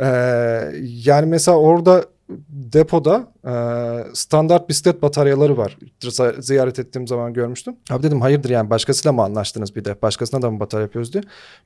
Ee, 0.00 0.80
yani 1.04 1.26
mesela 1.26 1.58
orada 1.58 2.04
depoda 2.48 3.32
e, 3.46 3.54
standart 4.14 4.68
bisiklet 4.68 5.02
bataryaları 5.02 5.56
var. 5.56 5.78
Ziyaret 6.38 6.78
ettiğim 6.78 7.08
zaman 7.08 7.32
görmüştüm. 7.32 7.76
Abi 7.90 8.02
dedim 8.02 8.20
hayırdır 8.20 8.50
yani 8.50 8.70
başkasıyla 8.70 9.12
mı 9.12 9.22
anlaştınız 9.22 9.76
bir 9.76 9.84
de? 9.84 10.02
Başkasına 10.02 10.42
da 10.42 10.50
mı 10.50 10.60
batarya 10.60 10.82
yapıyoruz 10.82 11.12
diye. 11.12 11.22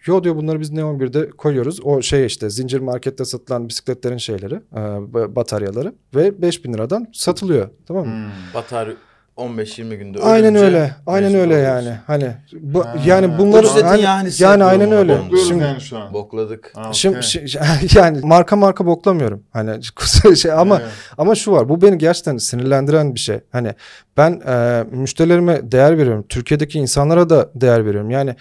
Yo 0.06 0.24
diyor 0.24 0.36
bunları 0.36 0.60
biz 0.60 0.70
Neon 0.70 0.98
1'de 0.98 1.30
koyuyoruz. 1.30 1.80
O 1.84 2.02
şey 2.02 2.26
işte 2.26 2.50
zincir 2.50 2.80
markette 2.80 3.24
satılan 3.24 3.68
bisikletlerin 3.68 4.16
şeyleri, 4.16 4.54
e, 4.54 4.76
ba- 4.78 5.36
bataryaları 5.36 5.94
ve 6.14 6.42
5000 6.42 6.72
liradan 6.72 7.08
satılıyor. 7.12 7.68
Tamam 7.86 8.06
mı? 8.06 8.12
Hmm. 8.12 8.30
Batarya 8.54 8.94
15-20 9.36 9.94
günde 9.96 10.18
Aynen 10.22 10.44
ölünce 10.54 10.64
öyle. 10.64 10.94
Aynen 11.06 11.32
mecbur 11.32 11.38
öyle 11.40 11.54
oluyorsun. 11.54 11.86
yani. 11.86 11.98
Hani 12.06 12.30
bu, 12.52 12.84
Ha. 12.84 12.94
yani 13.06 13.38
bunları 13.38 13.62
Ucuz 13.66 13.76
etin 13.76 13.86
hani- 13.86 14.02
yani 14.02 14.28
yapıyorum 14.38 14.62
aynen 14.66 14.92
öyle. 14.92 15.18
Bokluyoruz 15.18 15.48
Şimdi 15.48 15.62
yani 15.64 15.80
şu 15.80 15.98
an. 15.98 16.12
Bokladık. 16.14 16.72
Ha, 16.74 16.92
Şimdi 16.92 17.16
okey. 17.18 17.46
şey- 17.46 17.60
yani 17.94 18.20
marka 18.22 18.56
marka 18.56 18.86
boklamıyorum. 18.86 19.42
Hani 19.52 19.80
şey 20.36 20.52
ama 20.52 20.78
Evet. 20.80 20.90
ama 21.18 21.34
şu 21.34 21.52
var. 21.52 21.68
Bu 21.68 21.82
beni 21.82 21.98
gerçekten 21.98 22.36
sinirlendiren 22.36 23.14
bir 23.14 23.20
şey. 23.20 23.40
Hani 23.52 23.74
ben 24.16 24.40
e, 24.48 24.84
müşterilerime 24.90 25.72
değer 25.72 25.98
veriyorum. 25.98 26.24
Türkiye'deki 26.28 26.78
insanlara 26.78 27.30
da 27.30 27.50
değer 27.54 27.86
veriyorum. 27.86 28.10
Yani 28.10 28.36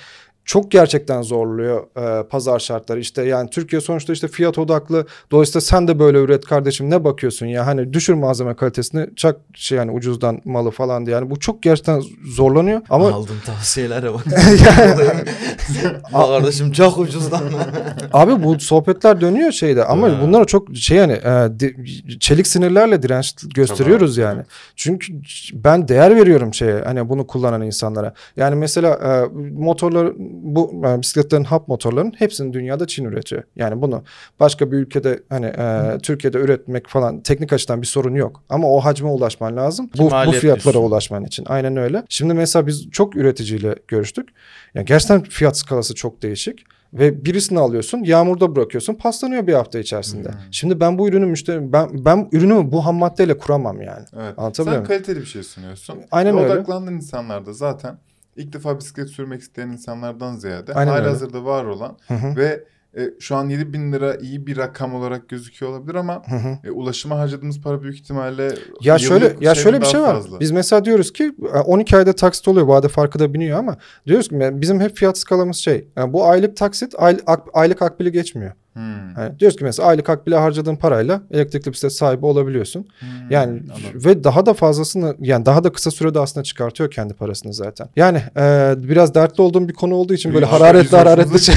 çok 0.45 0.71
gerçekten 0.71 1.21
zorluyor 1.21 1.83
e, 1.97 2.27
pazar 2.27 2.59
şartları. 2.59 2.99
İşte 2.99 3.23
yani 3.23 3.49
Türkiye 3.49 3.81
sonuçta 3.81 4.13
işte 4.13 4.27
fiyat 4.27 4.57
odaklı. 4.57 5.05
Dolayısıyla 5.31 5.61
sen 5.61 5.87
de 5.87 5.99
böyle 5.99 6.17
üret 6.17 6.45
kardeşim 6.45 6.89
ne 6.89 7.03
bakıyorsun 7.03 7.45
ya 7.45 7.67
hani 7.67 7.93
düşür 7.93 8.13
malzeme 8.13 8.53
kalitesini 8.55 9.07
çak 9.15 9.37
şey 9.53 9.77
yani 9.77 9.91
ucuzdan 9.91 10.41
malı 10.45 10.71
falan 10.71 11.05
diye. 11.05 11.15
Yani 11.15 11.29
bu 11.29 11.39
çok 11.39 11.63
gerçekten 11.63 12.01
zorlanıyor 12.25 12.81
ama 12.89 13.07
Aldığım 13.11 13.39
tavsiyelere 13.45 14.13
bak. 14.13 14.23
Kardeşim 16.11 16.71
çok 16.71 16.97
ucuzdan. 16.97 17.41
Abi 18.13 18.43
bu 18.43 18.59
sohbetler 18.59 19.21
dönüyor 19.21 19.51
şeyde 19.51 19.85
ama 19.85 20.07
Ha. 20.07 20.19
bunlara 20.21 20.45
çok 20.45 20.75
şey 20.75 20.97
yani 20.97 21.13
e, 21.13 21.59
di- 21.59 21.75
çelik 22.19 22.47
sinirlerle 22.47 23.01
direnç 23.03 23.35
gösteriyoruz 23.55 24.17
yani. 24.17 24.41
Çünkü 24.75 25.13
ben 25.53 25.87
değer 25.87 26.15
veriyorum 26.15 26.53
şeye 26.53 26.81
hani 26.85 27.09
bunu 27.09 27.27
kullanan 27.27 27.61
insanlara. 27.61 28.13
Yani 28.37 28.55
mesela 28.55 28.89
e, 28.93 29.37
motorlar 29.51 30.13
bu 30.43 30.81
e, 30.87 31.01
bisikletlerin 31.01 31.43
hap 31.43 31.67
motorların 31.67 32.13
hepsini 32.17 32.53
dünyada 32.53 32.87
Çin 32.87 33.05
üretiyor. 33.05 33.43
Yani 33.55 33.81
bunu 33.81 34.03
başka 34.39 34.71
bir 34.71 34.77
ülkede 34.77 35.23
hani 35.29 35.45
e, 35.45 35.97
Türkiye'de 36.03 36.37
üretmek 36.37 36.87
falan 36.87 37.21
teknik 37.21 37.53
açıdan 37.53 37.81
bir 37.81 37.87
sorun 37.87 38.15
yok. 38.15 38.43
Ama 38.49 38.71
o 38.71 38.79
hacme 38.79 39.09
ulaşman 39.09 39.57
lazım. 39.57 39.89
Bu, 39.97 40.11
bu 40.27 40.31
fiyatlara 40.31 40.77
ulaşman 40.77 41.25
için. 41.25 41.45
Aynen 41.47 41.77
öyle. 41.77 42.03
Şimdi 42.09 42.33
mesela 42.33 42.67
biz 42.67 42.89
çok 42.91 43.15
üreticiyle 43.15 43.75
görüştük. 43.87 44.29
Ya 44.73 44.81
gerçekten 44.81 45.23
fiyat 45.23 45.57
skalası 45.57 45.95
çok 45.95 46.21
değişik. 46.21 46.65
Ve 46.93 47.25
birisini 47.25 47.59
alıyorsun, 47.59 48.03
yağmurda 48.03 48.55
bırakıyorsun, 48.55 48.93
paslanıyor 48.93 49.47
bir 49.47 49.53
hafta 49.53 49.79
içerisinde. 49.79 50.29
Hmm. 50.29 50.37
Şimdi 50.51 50.79
ben 50.79 50.97
bu 50.97 51.07
ürünü 51.07 51.25
müşteri 51.25 51.73
ben 51.73 51.89
ben 52.05 52.29
ürünümü 52.31 52.71
bu 52.71 52.85
ham 52.85 52.95
maddeyle 52.95 53.37
kuramam 53.37 53.81
yani. 53.81 54.05
Evet. 54.15 54.33
Anlatabiliyor 54.37 54.53
Sen 54.53 54.65
muyum? 54.65 54.85
kaliteli 54.85 55.19
bir 55.19 55.25
şey 55.25 55.43
sunuyorsun. 55.43 55.97
Aynen 56.11 56.37
Ve 56.37 56.43
öyle. 56.43 56.53
Odaklandığın 56.53 56.93
insanlar 56.93 57.45
da 57.45 57.53
zaten 57.53 57.97
ilk 58.35 58.53
defa 58.53 58.79
bisiklet 58.79 59.09
sürmek 59.09 59.41
isteyen 59.41 59.67
insanlardan 59.69 60.35
ziyade 60.35 60.73
Aynen 60.73 60.95
öyle. 60.95 61.07
hazırda 61.07 61.45
var 61.45 61.65
olan 61.65 61.97
Hı 62.07 62.13
hı. 62.13 62.35
ve 62.35 62.63
e, 62.97 63.09
şu 63.19 63.35
an 63.35 63.49
7 63.49 63.73
bin 63.73 63.91
lira 63.93 64.15
iyi 64.15 64.47
bir 64.47 64.57
rakam 64.57 64.95
olarak 64.95 65.29
gözüküyor 65.29 65.71
olabilir 65.71 65.95
ama 65.95 66.21
Hı 66.29 66.35
hı. 66.35 66.57
e, 66.63 66.71
ulaşıma 66.71 67.19
harcadığımız 67.19 67.61
para 67.61 67.81
büyük 67.81 67.95
ihtimalle 67.95 68.51
Ya 68.81 68.97
şöyle 68.97 69.35
ya 69.41 69.55
şöyle 69.55 69.81
bir 69.81 69.85
şey 69.85 70.01
var. 70.01 70.13
fazla. 70.15 70.39
Biz 70.39 70.51
mesela 70.51 70.85
diyoruz 70.85 71.13
ki 71.13 71.35
e, 71.53 71.57
12 71.59 71.97
ayda 71.97 72.13
taksit 72.13 72.47
oluyor. 72.47 72.67
Vade 72.67 72.87
farkı 72.87 73.19
da 73.19 73.33
biniyor 73.33 73.59
ama 73.59 73.77
diyoruz 74.07 74.27
ki 74.29 74.35
bizim 74.53 74.79
hep 74.79 74.95
fiyat 74.97 75.17
skalamız 75.17 75.57
şey. 75.57 75.87
yani 75.95 76.13
bu 76.13 76.25
aylık 76.25 76.57
taksit 76.57 76.93
aylık, 76.97 77.23
aylık 77.53 77.81
akbili 77.81 78.11
geçmiyor. 78.11 78.51
Hmm. 78.75 79.17
Yani 79.17 79.39
diyoruz 79.39 79.57
ki 79.57 79.63
mesela 79.63 79.87
aylık 79.89 80.09
akbile 80.09 80.35
harcadığın 80.35 80.75
parayla 80.75 81.21
elektrikli 81.31 81.71
bisiklet 81.71 81.93
sahibi 81.93 82.25
olabiliyorsun. 82.25 82.87
Hmm, 82.99 83.07
Yani 83.29 83.49
anladım. 83.51 84.05
ve 84.05 84.23
daha 84.23 84.45
da 84.45 84.53
fazlasını 84.53 85.15
yani 85.19 85.45
daha 85.45 85.63
da 85.63 85.71
kısa 85.71 85.91
sürede 85.91 86.19
aslında 86.19 86.43
çıkartıyor 86.43 86.91
kendi 86.91 87.13
parasını 87.13 87.53
zaten. 87.53 87.87
Yani 87.95 88.17
e, 88.37 88.73
biraz 88.77 89.15
dertli 89.15 89.41
olduğum 89.41 89.67
bir 89.67 89.73
konu 89.73 89.95
olduğu 89.95 90.13
için 90.13 90.33
böyle 90.33 90.45
hararetli 90.45 90.97
hararetli 90.97 91.39
şey. 91.39 91.55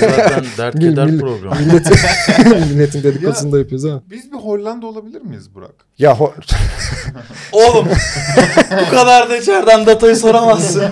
zaten 0.00 0.44
dert 0.58 0.74
Mil- 0.74 0.90
keder 0.90 1.06
mil- 1.06 1.20
programı. 1.20 1.54
Milletin, 1.60 3.02
dedikodusunu 3.02 3.52
da 3.52 3.58
yapıyoruz 3.58 3.84
ama. 3.84 4.02
Biz 4.10 4.32
bir 4.32 4.36
Hollanda 4.36 4.86
olabilir 4.86 5.20
miyiz 5.22 5.54
Burak? 5.54 5.70
Ya 5.98 6.12
ho- 6.12 6.32
Oğlum 7.52 7.88
bu 8.86 8.90
kadar 8.90 9.30
da 9.30 9.36
içeriden 9.36 9.86
datayı 9.86 10.16
soramazsın. 10.16 10.84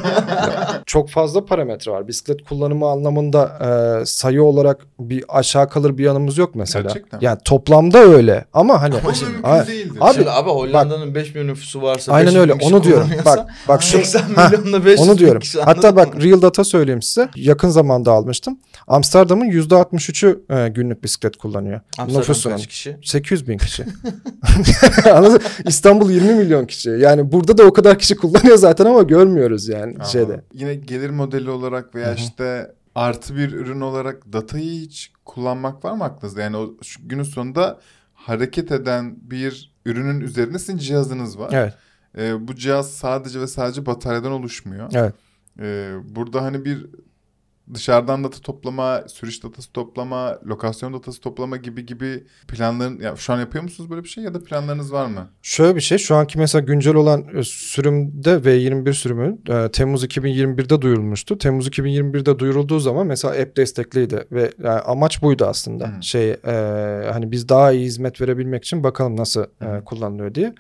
çok 0.87 1.11
fazla 1.11 1.45
parametre 1.45 1.93
var. 1.93 2.09
Bisiklet 2.09 2.45
kullanımı 2.49 2.87
anlamında 2.87 3.59
e, 4.03 4.07
sayı 4.07 4.43
olarak 4.43 4.79
bir 4.99 5.25
aşağı 5.29 5.54
kalır 5.55 5.99
bir 5.99 6.05
yanımız 6.05 6.39
yok 6.39 6.55
mesela. 6.55 6.83
Gerçekten. 6.83 7.19
Yani 7.21 7.39
toplamda 7.45 7.99
öyle 7.99 8.45
ama 8.53 8.83
hani 8.83 8.95
Bu 9.05 9.15
şimdi- 9.15 9.33
değildir. 9.69 9.99
Abi- 10.01 10.15
Şimdi 10.15 10.31
abi 10.31 10.51
Hollanda'nın 10.51 11.15
5 11.15 11.35
milyon 11.35 11.49
nüfusu 11.49 11.83
varsa 11.83 12.13
aynen 12.13 12.27
500 12.27 12.41
öyle 12.41 12.53
onu 12.53 12.83
diyorum. 12.85 13.09
Bak 13.25 13.47
bak 13.69 13.83
şu 13.83 13.91
80 13.91 14.21
Ha, 14.35 14.49
milyonla 14.49 14.85
500 14.85 15.09
onu 15.09 15.19
diyorum. 15.19 15.41
kişi, 15.41 15.61
Hatta 15.61 15.97
bak 15.97 16.15
mı? 16.15 16.23
real 16.23 16.43
data 16.43 16.65
söyleyeyim 16.65 17.03
size. 17.03 17.29
Yakın 17.37 17.69
zamanda 17.69 18.13
almıştım. 18.13 18.59
Amsterdam'ın 18.87 19.47
%63'ü 19.51 20.41
e, 20.51 20.69
günlük 20.69 21.05
bisiklet 21.05 21.37
kullanıyor. 21.37 21.81
Amsterdam 21.99 22.21
Nüfusunun. 22.21 22.55
kaç 22.57 22.67
kişi? 22.67 22.97
800 23.03 23.49
bin 23.49 23.59
kişi. 23.59 23.85
İstanbul 25.67 26.11
20 26.11 26.35
milyon 26.35 26.67
kişi. 26.67 26.91
Yani 26.91 27.33
burada 27.33 27.59
da 27.59 27.63
o 27.65 27.73
kadar 27.73 27.99
kişi 27.99 28.17
kullanıyor 28.17 28.57
zaten 28.57 28.87
ama 28.87 29.03
görmüyoruz 29.03 29.69
yani 29.69 29.83
Anladım. 29.83 30.07
şeyde. 30.13 30.41
Yine 30.53 30.75
gelir 30.75 31.11
modeli 31.11 31.51
olarak 31.51 31.95
veya 31.95 32.07
Hı 32.09 32.13
hı. 32.13 32.17
işte 32.17 32.71
artı 32.95 33.37
bir 33.37 33.53
ürün 33.53 33.81
olarak 33.81 34.33
datayı 34.33 34.81
hiç 34.81 35.13
kullanmak 35.25 35.85
var 35.85 35.93
mı 35.93 36.05
aklınızda? 36.05 36.41
Yani 36.41 36.57
o 36.57 36.75
şu 36.83 37.09
günün 37.09 37.23
sonunda 37.23 37.81
hareket 38.15 38.73
eden 38.73 39.17
bir 39.23 39.75
ürünün 39.87 40.21
üzerinde 40.21 40.59
sizin 40.59 40.79
cihazınız 40.79 41.39
var. 41.39 41.51
Evet. 41.53 41.75
Ee, 42.19 42.49
bu 42.49 42.55
cihaz 42.55 42.91
sadece 42.91 43.41
ve 43.41 43.47
sadece 43.47 43.87
bataryadan 43.87 44.33
oluşmuyor. 44.33 44.91
Evet. 44.95 45.15
Ee, 45.61 45.95
burada 46.05 46.43
hani 46.43 46.65
bir 46.65 46.87
dışarıdan 47.75 48.25
data 48.25 48.41
toplama, 48.41 49.05
sürüş 49.09 49.45
datası 49.45 49.73
toplama, 49.73 50.39
lokasyon 50.47 50.95
datası 50.95 51.21
toplama 51.21 51.57
gibi 51.57 51.87
gibi 51.87 52.25
planların 52.49 53.01
ya 53.01 53.17
şu 53.17 53.33
an 53.33 53.41
yapıyor 53.41 53.65
musunuz 53.65 53.91
böyle 53.91 54.05
bir 54.05 54.09
şey 54.09 54.25
ya 54.25 54.35
da 54.35 54.45
planlarınız 54.45 54.93
var 54.93 55.07
mı? 55.07 55.31
Şöyle 55.43 55.77
bir 55.77 55.81
şey 55.81 55.99
şu 55.99 56.15
anki 56.15 56.39
mesela 56.39 56.65
güncel 56.65 56.95
olan 56.95 57.25
e, 57.37 57.43
sürümde 57.43 58.31
V21 58.31 58.93
sürümü 58.93 59.39
e, 59.49 59.71
Temmuz 59.71 60.05
2021'de 60.05 60.83
duyurulmuştu. 60.83 61.39
Temmuz 61.39 61.69
2021'de 61.69 62.39
duyurulduğu 62.39 62.79
zaman 62.79 63.07
mesela 63.07 63.43
app 63.43 63.57
destekliydi 63.57 64.27
ve 64.33 64.53
yani 64.65 64.81
amaç 64.81 65.23
buydu 65.23 65.45
aslında. 65.47 65.89
Hı. 65.89 66.03
Şey 66.03 66.31
e, 66.31 66.53
hani 67.13 67.31
biz 67.31 67.49
daha 67.49 67.73
iyi 67.73 67.85
hizmet 67.85 68.21
verebilmek 68.21 68.65
için 68.65 68.85
bakalım 68.85 69.17
nasıl 69.17 69.43
e, 69.43 69.85
kullanılıyor 69.85 70.35
diye. 70.35 70.55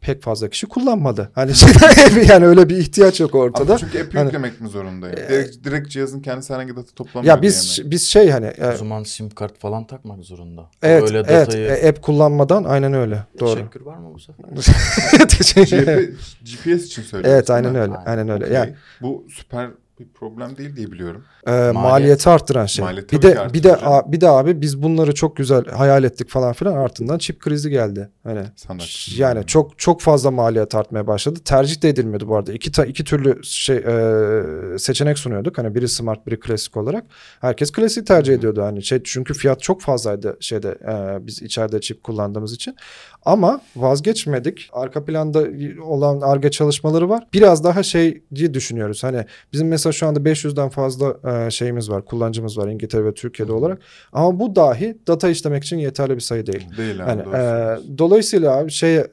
Pek 0.00 0.22
fazla 0.22 0.48
kişi 0.50 0.66
kullanmadı. 0.66 1.30
Hani 1.34 1.52
yani 2.28 2.46
öyle 2.46 2.68
bir 2.68 2.76
ihtiyaç 2.76 3.20
yok 3.20 3.34
ortada. 3.34 3.72
Ama 3.72 3.78
çünkü 3.78 4.02
app'i 4.02 4.16
Hani- 4.18 4.26
yüklemek 4.26 4.60
mi 4.60 4.68
zorundayım? 4.68 5.18
Ee, 5.18 5.28
direkt, 5.28 5.64
direkt 5.64 5.88
cihazın 5.88 6.20
kendisi 6.20 6.52
herhangi 6.54 6.76
data 6.76 6.92
toplamıyor 6.94 7.36
Ya 7.36 7.42
biz 7.42 7.78
mi? 7.78 7.90
biz 7.90 8.02
şey 8.02 8.30
hani 8.30 8.46
e, 8.46 8.66
O 8.68 8.76
zaman 8.76 9.02
sim 9.02 9.30
kart 9.30 9.58
falan 9.58 9.86
takmak 9.86 10.24
zorunda. 10.24 10.70
evet 10.82 11.02
Öyle 11.02 11.18
evet 11.18 11.46
datayı... 11.46 11.66
e, 11.68 11.88
app 11.88 12.02
kullanmadan 12.02 12.64
aynen 12.64 12.92
öyle. 12.92 13.22
Doğru. 13.40 13.54
Teşekkür 13.54 13.80
var 13.80 13.96
mı 13.96 14.14
bu 14.14 14.18
sefer? 14.18 14.44
GP 15.64 16.14
GPS 16.44 16.84
için 16.86 17.02
söylüyorsun. 17.02 17.34
evet 17.36 17.50
aynen 17.50 17.74
öyle. 17.74 17.92
Aynen. 17.96 18.06
Aynen 18.10 18.28
öyle. 18.28 18.44
Okey. 18.44 18.56
Yani 18.56 18.74
Bu 19.02 19.26
süper 19.30 19.70
bir 20.00 20.08
problem 20.08 20.56
değil 20.56 20.76
diye 20.76 20.92
biliyorum. 20.92 21.24
e, 21.46 21.70
maliyeti 21.74 22.30
arttıran 22.30 22.66
şey. 22.66 22.84
Maliyet 22.84 23.12
bir 23.12 23.22
de 23.22 23.38
bir 23.54 23.62
de 23.62 23.76
a- 23.76 24.12
bir 24.12 24.20
de 24.20 24.28
abi 24.28 24.60
biz 24.60 24.82
bunları 24.82 25.14
çok 25.14 25.36
güzel 25.36 25.64
hayal 25.64 26.04
ettik 26.04 26.28
falan 26.30 26.52
filan 26.52 26.72
ardından 26.76 27.18
çip 27.18 27.40
krizi 27.40 27.70
geldi. 27.70 28.10
Hani 28.24 28.42
Sana. 28.56 28.78
yani 29.16 29.46
çok 29.46 29.78
çok 29.78 30.00
fazla 30.00 30.30
maliyet 30.30 30.74
artmaya 30.74 31.06
başladı. 31.06 31.40
Tercih 31.44 31.82
de 31.82 31.88
edilmiyordu 31.88 32.28
bu 32.28 32.36
arada. 32.36 32.52
İki 32.52 32.72
ta, 32.72 32.84
iki 32.84 33.04
türlü 33.04 33.44
şey 33.44 33.76
e, 33.76 34.78
seçenek 34.78 35.18
sunuyorduk. 35.18 35.58
Hani 35.58 35.74
biri 35.74 35.88
smart, 35.88 36.26
biri 36.26 36.40
klasik 36.40 36.76
olarak. 36.76 37.04
Herkes 37.40 37.72
klasik 37.72 38.06
tercih 38.06 38.34
ediyordu 38.34 38.62
hani 38.62 38.82
şey 38.82 39.00
çünkü 39.04 39.34
fiyat 39.34 39.60
çok 39.62 39.80
fazlaydı 39.82 40.36
şeyde 40.40 40.68
e, 40.68 41.26
biz 41.26 41.42
içeride 41.42 41.80
çip 41.80 42.02
kullandığımız 42.04 42.52
için. 42.52 42.76
Ama 43.24 43.60
vazgeçmedik. 43.76 44.68
Arka 44.72 45.04
planda 45.04 45.44
olan 45.82 46.20
arge 46.20 46.50
çalışmaları 46.50 47.08
var. 47.08 47.26
Biraz 47.32 47.64
daha 47.64 47.82
şeyci 47.82 48.54
düşünüyoruz. 48.54 49.04
Hani 49.04 49.24
bizim 49.52 49.68
mesela 49.68 49.87
şu 49.92 50.06
anda 50.06 50.20
500'den 50.20 50.68
fazla 50.68 51.16
e, 51.46 51.50
şeyimiz 51.50 51.90
var, 51.90 52.04
kullanıcımız 52.04 52.58
var 52.58 52.68
İngiltere 52.68 53.04
ve 53.04 53.14
Türkiye'de 53.14 53.52
olarak. 53.52 53.78
Ama 54.12 54.40
bu 54.40 54.56
dahi 54.56 54.98
data 55.06 55.28
işlemek 55.28 55.64
için 55.64 55.78
yeterli 55.78 56.14
bir 56.14 56.20
sayı 56.20 56.46
değil. 56.46 56.66
Değil. 56.76 56.98
Yani, 56.98 57.24
doğru 57.24 57.36
e, 57.36 57.98
dolayısıyla 57.98 58.56
abi 58.56 58.70
şey 58.70 58.96
e, 58.96 59.06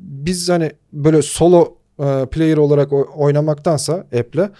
biz 0.00 0.48
hani 0.48 0.72
böyle 0.92 1.22
solo 1.22 1.77
player 2.32 2.56
olarak 2.56 2.92
oynamaktansa 3.18 3.94
app'le 3.94 4.50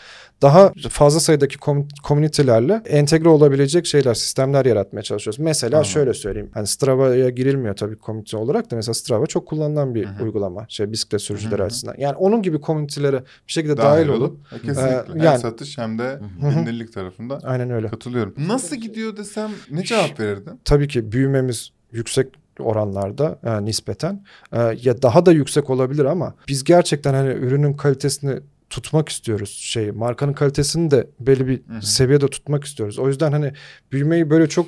daha 0.43 0.73
fazla 0.91 1.21
sayıdaki 1.21 1.57
kom- 1.57 1.89
community'lerle 2.09 2.83
entegre 2.87 3.29
olabilecek 3.29 3.87
şeyler, 3.87 4.15
sistemler 4.15 4.65
yaratmaya 4.67 5.03
çalışıyoruz. 5.03 5.39
Mesela 5.39 5.77
Anladım. 5.77 5.91
şöyle 5.91 6.15
söyleyeyim. 6.15 6.51
Hani 6.55 6.67
Strava'ya 6.67 7.29
girilmiyor 7.31 7.77
tabii 7.77 7.97
community 8.07 8.37
olarak 8.37 8.71
da 8.71 8.77
mesela 8.77 8.95
Strava 8.95 9.27
çok 9.27 9.47
kullanılan 9.49 9.95
bir 9.95 10.05
Hı 10.07 10.11
hı. 10.11 10.25
uygulama. 10.25 10.67
Şey 10.69 10.93
bisiklet 10.93 11.23
sürücüleri 11.23 11.59
Hı 11.59 11.63
hı. 11.63 11.67
açısından. 11.67 11.95
Yani 11.99 12.17
onun 12.17 12.43
gibi 12.43 12.61
community'lere 12.61 13.17
bir 13.47 13.53
şekilde 13.53 13.77
dahil, 13.77 14.09
olup 14.09 14.39
E, 14.53 14.59
Kesinlikle. 14.59 14.91
e, 14.91 15.05
hem 15.09 15.23
yani- 15.23 15.39
satış 15.39 15.79
hem 15.79 15.99
de 15.99 16.21
bilinirlik 16.43 16.93
tarafında 16.93 17.39
aynen 17.45 17.71
öyle. 17.71 17.89
katılıyorum. 17.89 18.35
Nasıl 18.49 18.77
gidiyor 18.77 19.17
desem 19.17 19.51
ne 19.71 19.85
cevap 19.85 20.21
verirdin? 20.21 20.61
tabii 20.65 20.89
ki 20.89 21.13
büyümemiz 21.13 21.71
yüksek 21.93 22.27
oranlarda 22.61 23.39
e, 23.45 23.65
nispeten. 23.65 24.25
E, 24.53 24.59
ya 24.83 25.03
daha 25.03 25.27
da 25.27 25.33
yüksek 25.33 25.71
olabilir 25.71 26.05
ama 26.05 26.35
biz 26.49 26.65
gerçekten 26.65 27.15
hani 27.15 27.31
ürünün 27.31 27.73
kalitesini 27.73 28.41
tutmak 28.71 29.09
istiyoruz 29.09 29.51
şey 29.51 29.91
markanın 29.91 30.33
kalitesini 30.33 30.91
de 30.91 31.07
belli 31.21 31.47
bir 31.47 31.57
Hı 31.69 31.77
hı. 31.79 31.87
seviyede 31.87 32.29
tutmak 32.29 32.65
istiyoruz. 32.65 32.99
O 32.99 33.09
yüzden 33.09 33.33
hani 33.33 33.53
büyümeyi 33.93 34.31
böyle 34.31 34.49
çok 34.49 34.67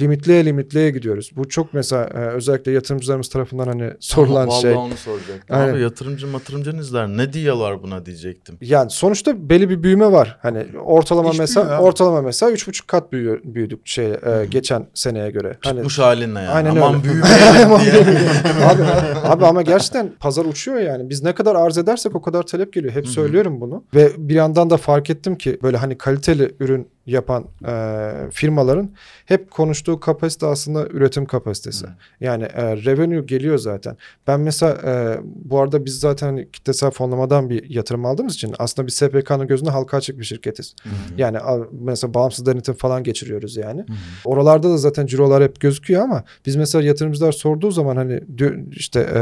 limitleye 0.00 0.44
limitleye 0.44 0.90
gidiyoruz. 0.90 1.30
Bu 1.36 1.48
çok 1.48 1.74
mesela 1.74 2.04
e, 2.04 2.18
özellikle 2.18 2.72
yatırımcılarımız 2.72 3.28
tarafından 3.28 3.66
hani 3.66 3.90
sorulan 4.00 4.48
Vallahi 4.48 4.62
şey. 4.62 4.72
onu 4.74 4.96
soracaktım. 4.96 5.56
Aynen. 5.56 5.74
Abi 5.74 5.80
yatırımcı 5.82 6.26
matırımcı 6.26 6.70
izler. 6.70 7.08
Ne 7.08 7.32
diyorlar 7.32 7.82
buna 7.82 8.06
diyecektim. 8.06 8.58
Yani 8.60 8.90
sonuçta 8.90 9.48
belli 9.48 9.70
bir 9.70 9.82
büyüme 9.82 10.12
var. 10.12 10.38
Hani 10.42 10.66
ortalama 10.84 11.30
İş 11.30 11.38
mesela 11.38 11.78
ortalama 11.80 12.22
mesela 12.22 12.52
üç 12.52 12.68
buçuk 12.68 12.88
kat 12.88 13.12
büyüyor, 13.12 13.40
büyüdük 13.44 13.86
şey 13.86 14.06
e, 14.06 14.46
geçen 14.50 14.86
seneye 14.94 15.30
göre. 15.30 15.56
Hani 15.64 15.76
Tutmuş 15.76 15.98
halinle 15.98 16.38
yani. 16.38 16.48
Aynen 16.48 16.70
Aman 16.70 16.94
öyle. 16.94 17.04
büyümeyelim 17.04 17.80
diye. 17.80 18.04
abi, 18.66 18.82
abi 19.24 19.46
ama 19.46 19.62
gerçekten 19.62 20.12
pazar 20.20 20.44
uçuyor 20.44 20.78
yani. 20.78 21.10
Biz 21.10 21.22
ne 21.22 21.34
kadar 21.34 21.54
arz 21.54 21.78
edersek 21.78 22.14
o 22.16 22.22
kadar 22.22 22.42
talep 22.42 22.72
geliyor. 22.72 22.94
Hep 22.94 23.08
söylüyoruz 23.08 23.37
söylüyorum 23.38 23.60
bunu. 23.60 23.84
Ve 23.94 24.10
bir 24.18 24.34
yandan 24.34 24.70
da 24.70 24.76
fark 24.76 25.10
ettim 25.10 25.38
ki 25.38 25.58
böyle 25.62 25.76
hani 25.76 25.98
kaliteli 25.98 26.54
ürün 26.60 26.88
yapan 27.08 27.44
e, 27.68 28.12
firmaların 28.30 28.90
hep 29.26 29.50
konuştuğu 29.50 30.00
kapasite 30.00 30.46
aslında 30.46 30.86
üretim 30.86 31.26
kapasitesi. 31.26 31.86
Hı. 31.86 31.90
Yani 32.20 32.44
e, 32.44 32.76
revenue 32.76 33.20
geliyor 33.20 33.58
zaten. 33.58 33.96
Ben 34.26 34.40
mesela 34.40 34.72
e, 34.84 35.20
bu 35.24 35.60
arada 35.60 35.84
biz 35.84 36.00
zaten 36.00 36.26
hani 36.26 36.50
kitlesel 36.50 36.90
fonlamadan 36.90 37.50
bir 37.50 37.70
yatırım 37.70 38.04
aldığımız 38.04 38.34
için 38.34 38.54
aslında 38.58 38.86
bir 38.86 38.92
SPK'nın 38.92 39.46
gözünde 39.46 39.70
halka 39.70 39.96
açık 39.96 40.18
bir 40.18 40.24
şirketiz. 40.24 40.74
Yani 41.16 41.38
a- 41.38 41.66
mesela 41.72 42.14
bağımsız 42.14 42.46
denetim 42.46 42.74
falan 42.74 43.02
geçiriyoruz 43.02 43.56
yani. 43.56 43.84
Oralarda 44.24 44.70
da 44.70 44.76
zaten 44.76 45.06
cirolar 45.06 45.42
hep 45.42 45.60
gözüküyor 45.60 46.02
ama 46.02 46.24
biz 46.46 46.56
mesela 46.56 46.84
yatırımcılar 46.84 47.32
sorduğu 47.32 47.70
zaman 47.70 47.96
hani 47.96 48.20
işte 48.70 49.00
e, 49.14 49.20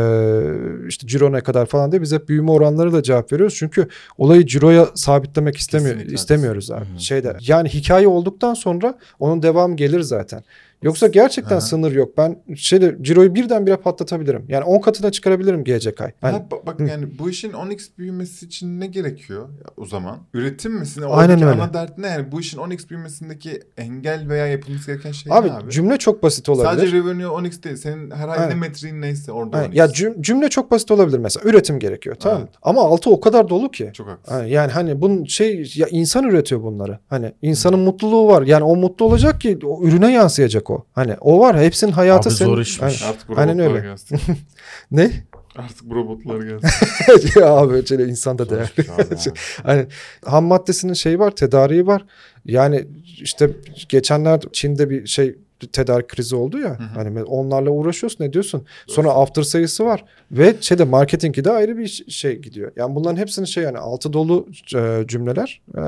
işte 0.89 1.07
ciro 1.07 1.33
ne 1.33 1.41
kadar 1.41 1.67
falan 1.67 1.93
diye 1.93 2.03
biz 2.03 2.13
hep 2.13 2.29
büyüme 2.29 2.51
oranları 2.51 2.93
da 2.93 3.03
cevap 3.03 3.33
veriyoruz. 3.33 3.55
Çünkü 3.59 3.89
olayı 4.19 4.47
ciroya 4.47 4.89
sabitlemek 4.95 5.57
istemiyor 5.57 5.95
Kesinlikle 5.95 6.15
istemiyoruz 6.15 6.71
abi. 6.71 6.85
Hı. 6.95 7.01
Şeyde 7.01 7.37
yani 7.41 7.69
hikaye 7.77 8.09
olduktan 8.09 8.55
sonra 8.55 8.99
onun 9.21 9.43
devamı 9.43 9.77
gelir 9.77 10.01
zaten. 10.01 10.43
Yoksa 10.83 11.07
gerçekten 11.07 11.57
Aha. 11.57 11.61
sınır 11.61 11.93
yok. 11.93 12.19
Ben 12.19 12.37
şeyde 12.57 12.97
ciroyu 13.03 13.35
birdenbire 13.35 13.77
patlatabilirim. 13.77 14.45
Yani 14.49 14.65
10 14.65 14.81
katına 14.81 15.11
çıkarabilirim 15.11 15.65
gelecek 15.65 16.01
ay. 16.01 16.13
Hani, 16.21 16.33
Ha, 16.33 16.45
ba- 16.51 16.67
bak 16.67 16.81
Hı. 16.81 16.85
yani 16.85 17.19
bu 17.19 17.31
işin 17.31 17.53
10x 17.53 17.89
büyümesi 17.99 18.47
için 18.47 18.81
ne 18.81 18.87
gerekiyor 18.87 19.43
ya 19.49 19.65
o 19.77 19.87
zaman? 19.87 20.19
Üretim 20.35 20.73
misin? 20.73 21.03
Aynen 21.03 21.13
Oradaki 21.33 21.47
öyle. 21.47 21.63
Ana 21.63 21.75
dert 21.75 21.99
ne 21.99 22.07
yani? 22.07 22.33
Bu 22.33 22.41
işin 22.41 22.59
10x 22.59 22.89
büyümesindeki 22.89 23.61
engel 23.77 24.29
veya 24.29 24.47
yapılması 24.47 24.87
gereken 24.87 25.13
şey 25.13 25.33
abi, 25.33 25.49
ne 25.49 25.53
abi? 25.53 25.71
cümle 25.71 25.97
çok 25.97 26.23
basit 26.23 26.49
olabilir. 26.49 26.71
Sadece 26.71 26.97
revenue 26.97 27.25
10x 27.27 27.63
değil. 27.63 27.77
Senin 27.77 28.11
herhangi 28.11 28.41
ne 28.41 28.45
Aynen. 28.45 28.59
metriğin 28.59 29.01
neyse 29.01 29.33
orada 29.33 29.57
Aynen. 29.57 29.71
10x. 29.71 29.77
Ya 29.77 29.87
cüm- 29.87 30.23
cümle 30.23 30.49
çok 30.49 30.71
basit 30.71 30.91
olabilir 30.91 31.19
mesela. 31.19 31.51
Üretim 31.51 31.79
gerekiyor 31.79 32.17
tamam? 32.21 32.39
Evet. 32.41 32.51
Ama 32.63 32.81
altı 32.83 33.11
o 33.11 33.21
kadar 33.21 33.49
dolu 33.49 33.71
ki. 33.71 33.91
Çok 33.95 34.09
haklısın. 34.09 34.35
Ha, 34.35 34.45
Yani 34.47 34.73
hani 34.73 35.01
bunun 35.01 35.25
şey 35.25 35.73
ya 35.77 35.87
insan 35.91 36.25
üretiyor 36.25 36.63
bunları. 36.63 36.99
Hani 37.09 37.33
insanın 37.43 37.79
mutluluğu 37.79 38.27
var. 38.29 38.43
Yani 38.43 38.65
o 38.65 38.77
mutlu 38.77 39.05
olacak 39.05 39.41
ki 39.41 39.59
o 39.65 39.83
ürüne 39.83 40.13
yansıyacak 40.13 40.66
o. 40.71 40.87
Hani 40.93 41.15
o 41.21 41.41
var. 41.41 41.61
Hepsinin 41.61 41.93
hayatı 41.93 42.29
Abi 42.29 42.37
senin. 42.37 42.51
zor 42.51 42.59
işmiş. 42.59 43.03
Hani- 43.03 43.11
Artık 43.11 43.29
bu 43.29 43.35
Aynen 43.39 43.59
robotlar 43.59 43.75
öyle. 43.77 43.89
gelsin. 43.89 44.21
ne? 44.91 45.11
Artık 45.57 45.83
bu 45.91 45.95
robotlar 45.95 46.41
gelsin. 46.43 46.87
ya 47.41 47.47
abi 47.57 47.87
şöyle 47.87 48.05
insan 48.07 48.39
da 48.39 48.45
Zor 48.45 48.51
değerli. 48.51 48.93
abi. 48.93 49.15
Hani 49.63 49.87
ham 50.25 50.45
maddesinin 50.45 50.93
şeyi 50.93 51.19
var, 51.19 51.31
tedariği 51.31 51.87
var. 51.87 52.05
Yani 52.45 52.87
işte 53.23 53.51
geçenler 53.89 54.41
Çin'de 54.53 54.91
bir 54.91 55.07
şey 55.07 55.37
tedarik 55.73 56.09
krizi 56.09 56.37
oldu 56.37 56.59
ya. 56.59 56.71
hı. 56.71 56.83
Hani 56.95 57.23
onlarla 57.23 57.71
uğraşıyorsun 57.71 58.25
ne 58.25 58.33
diyorsun? 58.33 58.67
Sonra 58.87 59.11
after 59.11 59.43
sayısı 59.43 59.85
var 59.85 60.05
ve 60.31 60.57
şeyde 60.61 60.85
marketingi 60.85 61.45
de 61.45 61.51
ayrı 61.51 61.79
bir 61.79 62.05
şey 62.09 62.37
gidiyor. 62.37 62.73
Yani 62.77 62.95
bunların 62.95 63.17
hepsinin 63.17 63.47
şey 63.47 63.65
yani 63.65 63.79
altı 63.79 64.13
dolu 64.13 64.47
e, 64.77 65.05
cümleler 65.09 65.61
e, 65.75 65.83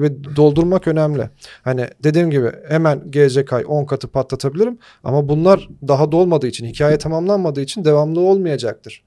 ve 0.00 0.36
doldurmak 0.36 0.88
önemli. 0.88 1.30
Hani 1.62 1.86
dediğim 2.04 2.30
gibi 2.30 2.52
hemen 2.68 3.10
gelecek 3.10 3.52
ay 3.52 3.64
10 3.66 3.84
katı 3.84 4.08
patlatabilirim 4.08 4.78
ama 5.04 5.28
bunlar 5.28 5.68
daha 5.88 6.12
dolmadığı 6.12 6.46
için, 6.46 6.66
hikaye 6.66 6.98
tamamlanmadığı 6.98 7.60
için 7.60 7.84
devamlı 7.84 8.20
olmayacaktır. 8.20 9.02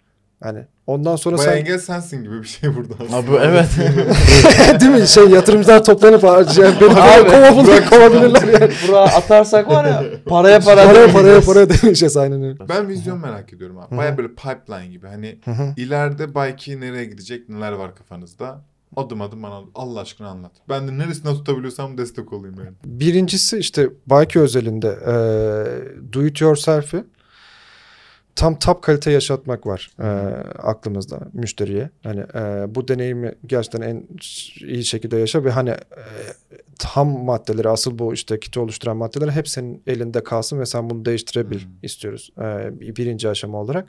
Hani 0.45 0.65
ondan 0.87 1.15
sonra 1.15 1.37
Bayağı 1.37 1.53
sen 1.53 1.59
engel 1.59 1.77
sensin 1.79 2.23
gibi 2.23 2.41
bir 2.41 2.47
şey 2.47 2.75
burada 2.75 2.93
aslında. 2.93 3.17
Abi 3.17 3.31
evet. 3.43 3.69
Değil 4.81 4.91
mi? 4.91 5.07
Şey 5.07 5.27
yatırımcılar 5.27 5.83
toplanıp 5.83 6.23
harcayan 6.23 6.73
beni 6.81 6.89
Abi, 6.89 7.25
böyle 7.25 7.49
kovabilir, 7.49 7.85
kovabilirler 7.89 8.61
yani. 8.61 8.73
Buraya 8.87 9.03
atarsak 9.03 9.69
var 9.69 9.85
ya 9.85 10.03
paraya 10.25 10.59
para 10.59 10.85
Paraya 10.85 11.11
paraya 11.11 11.41
paraya 11.41 11.69
demeyeceğiz 11.69 12.17
aynen 12.17 12.43
öyle. 12.43 12.69
Ben 12.69 12.87
vizyon 12.87 13.19
merak 13.19 13.53
ediyorum 13.53 13.77
abi. 13.77 13.97
Baya 13.97 14.17
böyle 14.17 14.27
pipeline 14.27 14.87
gibi. 14.87 15.07
Hani 15.07 15.39
ileride 15.77 16.35
belki 16.35 16.81
nereye 16.81 17.05
gidecek, 17.05 17.49
neler 17.49 17.71
var 17.71 17.95
kafanızda. 17.95 18.61
Adım 18.95 19.21
adım 19.21 19.43
bana 19.43 19.59
Allah 19.75 19.99
aşkına 19.99 20.27
anlat. 20.27 20.51
Ben 20.69 20.87
de 20.87 20.97
neresinden 20.97 21.33
tutabiliyorsam 21.33 21.97
destek 21.97 22.33
olayım 22.33 22.55
yani. 22.57 22.75
Birincisi 22.85 23.57
işte 23.57 23.89
Bike 24.09 24.39
özelinde 24.39 24.87
e, 24.87 25.13
do 26.13 26.25
it 26.25 26.41
yourself'i 26.41 27.03
tam 28.35 28.59
top 28.59 28.81
kalite 28.83 29.11
yaşatmak 29.11 29.67
var 29.67 29.91
e, 29.99 30.05
aklımızda 30.59 31.19
müşteriye. 31.33 31.89
Hani 32.03 32.19
e, 32.19 32.75
bu 32.75 32.87
deneyimi 32.87 33.35
gerçekten 33.45 33.81
en 33.81 34.07
iyi 34.61 34.85
şekilde 34.85 35.17
yaşa 35.17 35.43
ve 35.43 35.51
hani 35.51 35.69
e, 35.69 36.03
ham 36.83 37.07
maddeleri 37.07 37.69
asıl 37.69 37.99
bu 37.99 38.13
işte 38.13 38.39
kiti 38.39 38.59
oluşturan 38.59 38.97
maddeler 38.97 39.29
hep 39.29 39.47
senin 39.47 39.83
elinde 39.87 40.23
kalsın 40.23 40.59
ve 40.59 40.65
sen 40.65 40.89
bunu 40.89 41.05
değiştirebil 41.05 41.59
Hmm. 41.59 41.71
istiyoruz. 41.83 42.29
E, 42.39 42.71
birinci 42.95 43.29
aşama 43.29 43.61
olarak. 43.61 43.87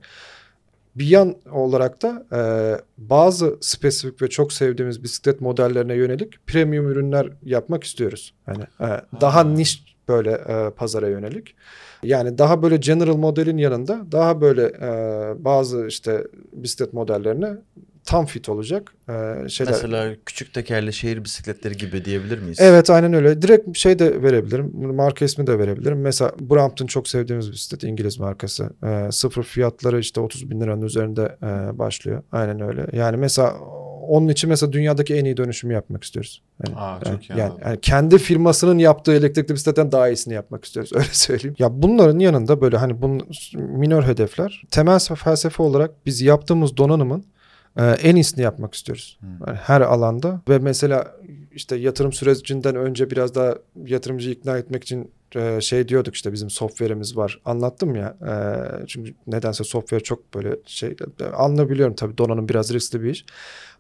Bir 0.95 1.07
yan 1.07 1.37
olarak 1.53 2.03
da 2.03 2.27
e, 2.33 2.41
bazı 2.99 3.59
spesifik 3.61 4.23
ve 4.23 4.29
çok 4.29 4.53
sevdiğimiz 4.53 5.03
bisiklet 5.03 5.41
modellerine 5.41 5.95
yönelik 5.95 6.47
premium 6.47 6.89
ürünler 6.89 7.29
yapmak 7.45 7.85
istiyoruz. 7.85 8.35
Hani 8.47 8.63
e, 8.81 9.01
daha 9.21 9.45
niş 9.45 9.96
böyle 10.09 10.31
e, 10.31 10.71
pazara 10.71 11.09
yönelik. 11.09 11.55
Yani 12.03 12.39
daha 12.39 12.63
böyle 12.63 12.77
general 12.77 13.17
modelin 13.17 13.59
yanında 13.59 14.13
daha 14.13 14.41
böyle 14.41 14.63
e, 14.63 15.45
bazı 15.45 15.87
işte 15.87 16.25
bisiklet 16.53 16.93
modellerine 16.93 17.57
tam 18.07 18.27
fit 18.27 18.49
olacak 18.49 18.95
e, 19.09 19.49
şeyler. 19.49 19.73
Mesela 19.73 20.17
küçük 20.27 20.55
tekerli 20.55 20.93
şehir 20.93 21.25
bisikletleri 21.25 21.77
gibi 21.77 22.05
diyebilir 22.05 22.39
miyiz? 22.39 22.59
Evet 22.61 22.91
aynen 22.91 23.13
öyle. 23.13 23.43
Direkt 23.43 23.79
şey 23.79 23.99
de 23.99 24.23
verebilirim. 24.23 24.95
Marka 24.95 25.25
ismi 25.25 25.47
de 25.47 25.59
verebilirim. 25.59 26.01
Mesela 26.01 26.33
Brampton 26.41 26.87
çok 26.87 27.09
sevdiğimiz 27.09 27.49
bir 27.49 27.53
bisiklet. 27.53 27.85
İngiliz 27.85 28.19
markası. 28.19 28.71
Ee, 28.85 29.13
sıfır 29.13 29.43
fiyatları 29.43 30.01
işte 30.01 30.21
30 30.21 30.51
bin 30.51 30.61
liranın 30.61 30.83
üzerinde 30.83 31.37
e, 31.43 31.79
başlıyor. 31.79 32.23
Aynen 32.33 32.61
öyle. 32.61 32.87
Yani 32.93 33.17
mesela 33.17 33.57
onun 34.07 34.29
için 34.29 34.51
mesela 34.51 34.73
dünyadaki 34.73 35.15
en 35.15 35.25
iyi 35.25 35.37
dönüşümü 35.37 35.75
yapmak 35.75 36.05
istiyoruz. 36.05 36.43
Yani, 36.67 36.77
Aa, 36.79 37.01
çok 37.05 37.31
yani, 37.31 37.41
iyi 37.41 37.65
yani, 37.65 37.81
kendi 37.81 38.19
firmasının 38.19 38.79
yaptığı 38.79 39.13
elektrikli 39.13 39.55
bisikletten 39.55 39.93
daha 39.93 40.09
iyisini 40.09 40.35
yapmak 40.35 40.65
istiyoruz. 40.65 40.93
Öyle 40.95 41.09
söyleyeyim. 41.13 41.57
Ya 41.59 41.83
bunların 41.83 42.19
yanında 42.19 42.61
böyle 42.61 42.77
hani 42.77 43.03
bunun 43.03 43.29
minor 43.55 44.03
hedefler. 44.03 44.63
Temel 44.71 44.99
felsefe 44.99 45.63
olarak 45.63 45.91
biz 46.07 46.23
yaptığımız 46.23 46.77
donanımın 46.77 47.25
e, 47.77 47.85
en 47.85 48.17
iyisini 48.17 48.43
yapmak 48.43 48.75
istiyoruz. 48.75 49.19
Hmm. 49.21 49.29
Yani 49.47 49.59
her 49.63 49.81
alanda 49.81 50.41
ve 50.49 50.59
mesela 50.59 51.17
işte 51.53 51.77
yatırım 51.77 52.13
sürecinden 52.13 52.77
önce 52.77 53.11
biraz 53.11 53.35
daha 53.35 53.55
yatırımcıyı 53.87 54.35
ikna 54.35 54.59
etmek 54.59 54.83
için 54.83 55.11
e, 55.37 55.61
şey 55.61 55.89
diyorduk 55.89 56.15
işte 56.15 56.33
bizim 56.33 56.51
software'imiz 56.51 57.17
var. 57.17 57.41
Anlattım 57.45 57.95
ya. 57.95 58.17
e, 58.27 58.87
çünkü 58.87 59.15
nedense 59.27 59.65
software 59.65 60.03
çok 60.03 60.35
böyle 60.35 60.57
şey 60.67 60.97
anlayabiliyorum 61.37 61.95
tabii 61.95 62.19
donanım 62.19 62.49
biraz 62.49 62.75
riskli 62.75 63.03
bir 63.03 63.11
iş. 63.11 63.25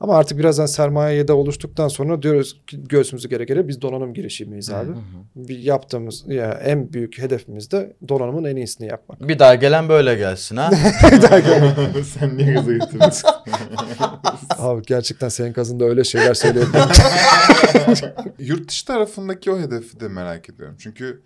Ama 0.00 0.16
artık 0.16 0.38
birazdan 0.38 0.66
sermaye 0.66 1.28
de 1.28 1.32
oluştuktan 1.32 1.88
sonra 1.88 2.22
diyoruz 2.22 2.60
ki 2.66 2.84
göğsümüzü 2.88 3.28
gere 3.28 3.44
gere 3.44 3.68
biz 3.68 3.82
donanım 3.82 4.14
girişimiyiz 4.14 4.70
abi. 4.70 4.88
Hı 4.88 4.92
hı. 4.92 4.98
Bir 5.36 5.58
yaptığımız 5.58 6.24
ya 6.28 6.50
en 6.52 6.92
büyük 6.92 7.18
hedefimiz 7.18 7.70
de 7.70 7.96
donanımın 8.08 8.44
en 8.44 8.56
iyisini 8.56 8.88
yapmak. 8.88 9.28
Bir 9.28 9.38
daha 9.38 9.54
gelen 9.54 9.88
böyle 9.88 10.14
gelsin 10.14 10.56
ha. 10.56 10.70
Sen 12.18 12.36
niye 12.36 12.54
gaza 12.54 12.72
getirdin? 12.72 13.00
Abi 14.58 14.82
gerçekten 14.82 15.28
senin 15.28 15.52
kazında 15.52 15.84
öyle 15.84 16.04
şeyler 16.04 16.34
söyleyebilirim. 16.34 16.88
Yurt 18.38 18.68
dışı 18.68 18.86
tarafındaki 18.86 19.50
o 19.50 19.58
hedefi 19.58 20.00
de 20.00 20.08
merak 20.08 20.48
ediyorum. 20.48 20.76
Çünkü 20.78 21.22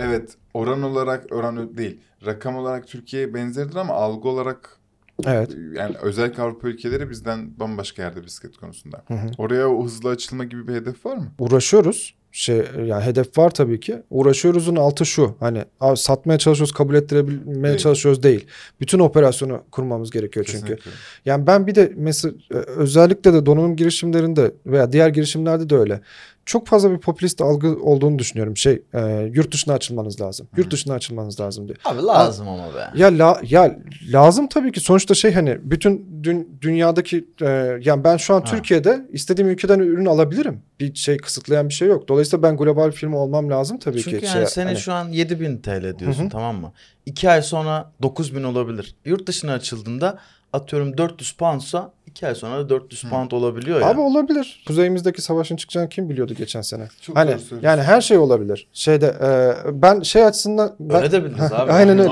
evet 0.00 0.36
oran 0.54 0.82
olarak 0.82 1.26
oran 1.30 1.76
değil. 1.78 2.00
Rakam 2.26 2.56
olarak 2.56 2.86
Türkiye'ye 2.86 3.34
benzerdir 3.34 3.76
ama 3.76 3.94
algı 3.94 4.28
olarak 4.28 4.78
evet. 5.24 5.56
yani 5.72 5.96
özellikle 6.02 6.42
Avrupa 6.42 6.68
ülkeleri 6.68 7.10
bizden 7.10 7.58
bambaşka 7.60 8.02
yerde 8.02 8.24
bisiklet 8.24 8.56
konusunda. 8.56 9.02
Hı 9.08 9.14
hı. 9.14 9.30
Oraya 9.38 9.68
o 9.68 9.84
hızlı 9.84 10.10
açılma 10.10 10.44
gibi 10.44 10.68
bir 10.68 10.74
hedef 10.74 11.06
var 11.06 11.16
mı? 11.16 11.26
uğraşıyoruz. 11.38 12.14
Şey 12.32 12.64
yani 12.84 13.04
hedef 13.04 13.38
var 13.38 13.50
tabii 13.50 13.80
ki. 13.80 14.02
Uğraşıyoruzun 14.10 14.76
altı 14.76 15.06
şu. 15.06 15.36
Hani 15.40 15.64
abi 15.80 15.96
satmaya 15.96 16.38
çalışıyoruz, 16.38 16.74
kabul 16.74 16.94
ettirebilmeye 16.94 17.62
Değil. 17.62 17.78
çalışıyoruz 17.78 18.22
değil. 18.22 18.46
Bütün 18.80 18.98
operasyonu 18.98 19.62
kurmamız 19.70 20.10
gerekiyor 20.10 20.46
çünkü. 20.48 20.66
Kesinlikle. 20.66 20.90
Yani 21.24 21.46
ben 21.46 21.66
bir 21.66 21.74
de 21.74 21.92
mesela 21.96 22.34
e, 22.50 22.54
özellikle 22.56 23.32
de 23.32 23.46
donanım 23.46 23.76
girişimlerinde 23.76 24.52
veya 24.66 24.92
diğer 24.92 25.08
girişimlerde 25.08 25.70
de 25.70 25.76
öyle. 25.76 26.00
Çok 26.46 26.66
fazla 26.66 26.90
bir 26.90 26.98
popülist 26.98 27.40
algı 27.40 27.68
olduğunu 27.82 28.18
düşünüyorum. 28.18 28.56
Şey, 28.56 28.82
e, 28.94 29.30
yurt 29.34 29.52
dışına 29.52 29.74
açılmanız 29.74 30.20
lazım. 30.20 30.48
Yurt 30.56 30.70
dışına 30.70 30.94
açılmanız 30.94 31.40
lazım 31.40 31.68
diye. 31.68 31.76
Abi 31.84 32.02
lazım 32.02 32.48
ama 32.48 32.74
be. 32.74 32.90
Ya 32.98 33.18
la, 33.18 33.40
ya 33.42 33.78
lazım 34.12 34.48
tabii 34.48 34.72
ki 34.72 34.80
sonuçta 34.80 35.14
şey 35.14 35.32
hani 35.32 35.58
bütün 35.62 36.22
dün, 36.22 36.58
dünyadaki 36.62 37.28
e, 37.42 37.78
yani 37.82 38.04
ben 38.04 38.16
şu 38.16 38.34
an 38.34 38.40
Ha. 38.40 38.44
Türkiye'de 38.44 39.06
istediğim 39.12 39.50
ülkeden 39.50 39.78
ürün 39.78 40.06
alabilirim. 40.06 40.62
Bir 40.80 40.94
şey 40.94 41.16
kısıtlayan 41.16 41.68
bir 41.68 41.74
şey 41.74 41.88
yok. 41.88 42.08
Dolayısıyla 42.08 42.42
ben 42.42 42.56
global 42.56 42.90
firma 42.90 43.18
olmam 43.18 43.50
lazım 43.50 43.78
tabii 43.78 44.02
Çünkü 44.02 44.18
ki. 44.20 44.26
yani 44.26 44.32
şey, 44.32 44.46
senin 44.46 44.66
hani- 44.66 44.78
şu 44.78 44.92
an 44.92 45.08
7000 45.08 45.58
TL 45.58 45.98
diyorsun 45.98 46.22
Hı 46.22 46.26
hı. 46.26 46.30
tamam 46.30 46.56
mı? 46.56 46.72
2 47.06 47.30
ay 47.30 47.42
sonra 47.42 47.92
9000 48.02 48.42
olabilir. 48.42 48.94
Yurt 49.04 49.26
dışına 49.26 49.52
açıldığında 49.52 50.18
atıyorum 50.56 50.98
400 50.98 51.32
poundsa 51.32 51.92
2 52.06 52.26
ay 52.26 52.34
sonra 52.34 52.58
da 52.58 52.68
400 52.68 53.04
Hı. 53.04 53.08
pound 53.08 53.30
olabiliyor 53.30 53.80
ya. 53.80 53.86
Abi 53.86 54.00
olabilir. 54.00 54.64
Kuzeyimizdeki 54.66 55.22
savaşın 55.22 55.56
çıkacağını 55.56 55.88
kim 55.88 56.08
biliyordu 56.08 56.34
geçen 56.34 56.60
sene? 56.60 56.88
Çok 57.00 57.16
hani 57.16 57.36
yani 57.62 57.82
her 57.82 58.00
şey 58.00 58.18
olabilir. 58.18 58.68
Şeyde 58.72 59.06
e, 59.06 59.82
ben 59.82 60.00
şey 60.00 60.24
açısından 60.24 60.76
ben, 60.80 60.96
Öyle 60.96 61.12
de 61.12 61.24
biliriz 61.24 61.52
abi. 61.52 61.72
Aynen 61.72 61.98
öyle. 61.98 62.10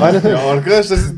Aynen 0.00 0.26
öyle. 0.26 0.36
Ya 0.36 0.46
arkadaşlar 0.46 0.96
siz 0.96 1.12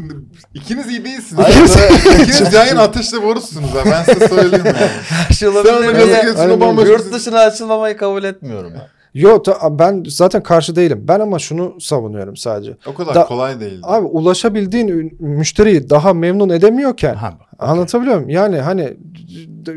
İkiniz 0.55 0.91
iyi 0.91 1.05
değilsiniz. 1.05 1.45
Hayır, 1.45 2.23
İkiniz 2.29 2.53
yayın 2.53 2.77
ateşle 2.77 3.23
borusunuz 3.23 3.71
ha. 3.71 3.79
Ben 3.85 4.03
size 4.03 4.29
söyleyeyim 4.29 4.67
yani. 4.67 5.35
Şey 5.35 5.49
Sen 5.49 5.57
olabilir 5.57 6.37
o 6.37 6.41
Aynen, 6.41 6.61
bambaşka 6.61 6.93
Yurt 6.93 7.13
dışına 7.13 7.41
açılmamayı 7.41 7.97
kabul 7.97 8.25
etmiyorum 8.25 8.73
ben. 8.75 8.98
Yo 9.19 9.43
ta- 9.43 9.79
ben 9.79 10.05
zaten 10.09 10.43
karşı 10.43 10.77
değilim. 10.77 11.05
Ben 11.09 11.21
ama 11.21 11.39
şunu 11.39 11.81
savunuyorum 11.81 12.37
sadece. 12.37 12.77
O 12.87 12.95
kadar 12.95 13.15
Da- 13.15 13.25
kolay 13.25 13.61
değil. 13.61 13.81
Abi 13.83 14.07
ulaşabildiğin 14.07 15.17
müşteriyi 15.21 15.91
daha 15.91 16.13
memnun 16.15 16.49
edemiyorken 16.49 17.15
Ha, 17.15 17.39
anlatabiliyor 17.59 18.17
muyum? 18.17 18.31
Yani 18.31 18.59
hani 18.59 18.97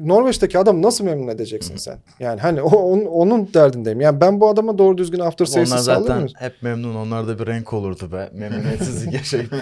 Norveç'teki 0.01 0.59
adam 0.59 0.81
nasıl 0.81 1.05
memnun 1.05 1.27
edeceksin 1.27 1.77
sen? 1.77 1.97
Yani 2.19 2.39
hani 2.41 2.61
o, 2.61 2.75
onun, 2.77 3.05
onun 3.05 3.53
derdindeyim. 3.53 4.01
Yani 4.01 4.21
ben 4.21 4.41
bu 4.41 4.49
adama 4.49 4.77
doğru 4.77 4.97
düzgün 4.97 5.19
after 5.19 5.45
Ama 5.45 5.55
onlar 5.55 5.65
sales'ı 5.65 5.85
zaten 5.85 6.27
hep 6.37 6.53
memnun. 6.61 6.95
Onlarda 6.95 7.39
bir 7.39 7.47
renk 7.47 7.73
olurdu 7.73 8.11
be. 8.11 8.29
Memnuniyetsizlik 8.33 9.13
yaşayıp. 9.19 9.55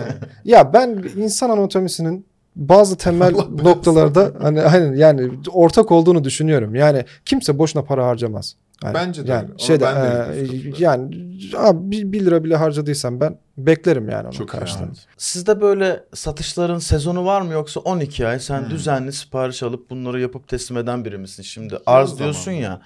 Ya 0.45 0.73
ben 0.73 1.03
insan 1.17 1.49
anatomisinin 1.49 2.25
bazı 2.55 2.97
temel 2.97 3.33
noktalarda 3.63 4.31
hani 4.41 4.61
aynen 4.61 4.93
yani 4.95 5.31
ortak 5.51 5.91
olduğunu 5.91 6.23
düşünüyorum. 6.23 6.75
Yani 6.75 7.05
kimse 7.25 7.59
boşuna 7.59 7.83
para 7.83 8.07
harcamaz. 8.07 8.55
Yani, 8.83 8.93
Bence 8.93 9.27
de 9.27 9.31
yani 9.31 9.43
öyle. 9.43 9.57
Şeyde 9.57 9.85
ben 9.85 9.95
de 9.95 10.41
e, 10.41 10.73
yani 10.77 11.15
abi 11.57 11.91
bir, 11.91 12.11
bir 12.11 12.25
lira 12.25 12.43
bile 12.43 12.55
harcadıysam 12.55 13.19
ben 13.19 13.37
beklerim 13.57 14.09
yani 14.09 14.23
onun 14.23 14.31
Çok 14.31 14.49
karşılığını. 14.49 14.91
Sizde 15.17 15.61
böyle 15.61 16.03
satışların 16.13 16.79
sezonu 16.79 17.25
var 17.25 17.41
mı 17.41 17.53
yoksa 17.53 17.79
12 17.79 18.27
ay 18.27 18.39
sen 18.39 18.61
Hmm. 18.61 18.69
düzenli 18.69 19.13
sipariş 19.13 19.63
alıp 19.63 19.89
bunları 19.89 20.21
yapıp 20.21 20.47
teslim 20.47 20.77
eden 20.77 21.05
biri 21.05 21.17
misin? 21.17 21.43
Şimdi 21.43 21.79
arz 21.85 22.19
diyorsun 22.19 22.51
ya. 22.51 22.81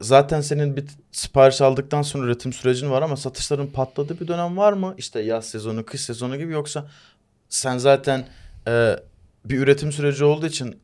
Zaten 0.00 0.40
senin 0.40 0.76
bir 0.76 0.84
sipariş 1.12 1.60
aldıktan 1.60 2.02
sonra 2.02 2.26
üretim 2.26 2.52
sürecin 2.52 2.90
var 2.90 3.02
ama 3.02 3.16
satışların 3.16 3.66
patladığı 3.66 4.20
bir 4.20 4.28
dönem 4.28 4.56
var 4.56 4.72
mı? 4.72 4.94
İşte 4.98 5.20
yaz 5.20 5.44
sezonu, 5.48 5.84
kış 5.84 6.00
sezonu 6.00 6.36
gibi 6.36 6.52
yoksa 6.52 6.86
sen 7.48 7.78
zaten 7.78 8.24
e, 8.68 8.96
bir 9.44 9.58
üretim 9.58 9.92
süreci 9.92 10.24
olduğu 10.24 10.46
için 10.46 10.76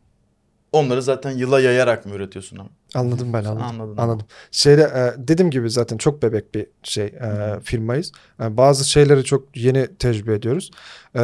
onları 0.73 1.03
zaten 1.03 1.31
yıla 1.31 1.61
yayarak 1.61 2.07
mı 2.07 2.15
üretiyorsun 2.15 2.57
ama? 2.57 2.69
Anladım 2.95 3.33
ben 3.33 3.45
anladım. 3.45 3.63
Anladım. 3.63 3.95
Anladım. 3.99 4.27
Şeyde 4.51 4.83
e, 4.83 5.29
dediğim 5.29 5.51
gibi 5.51 5.71
zaten 5.71 5.97
çok 5.97 6.23
bebek 6.23 6.55
bir 6.55 6.67
şey 6.83 7.05
e, 7.05 7.61
firmayız. 7.63 8.13
E, 8.41 8.57
bazı 8.57 8.91
şeyleri 8.91 9.25
çok 9.25 9.57
yeni 9.57 9.97
tecrübe 9.97 10.35
ediyoruz. 10.35 10.71
E, 11.17 11.23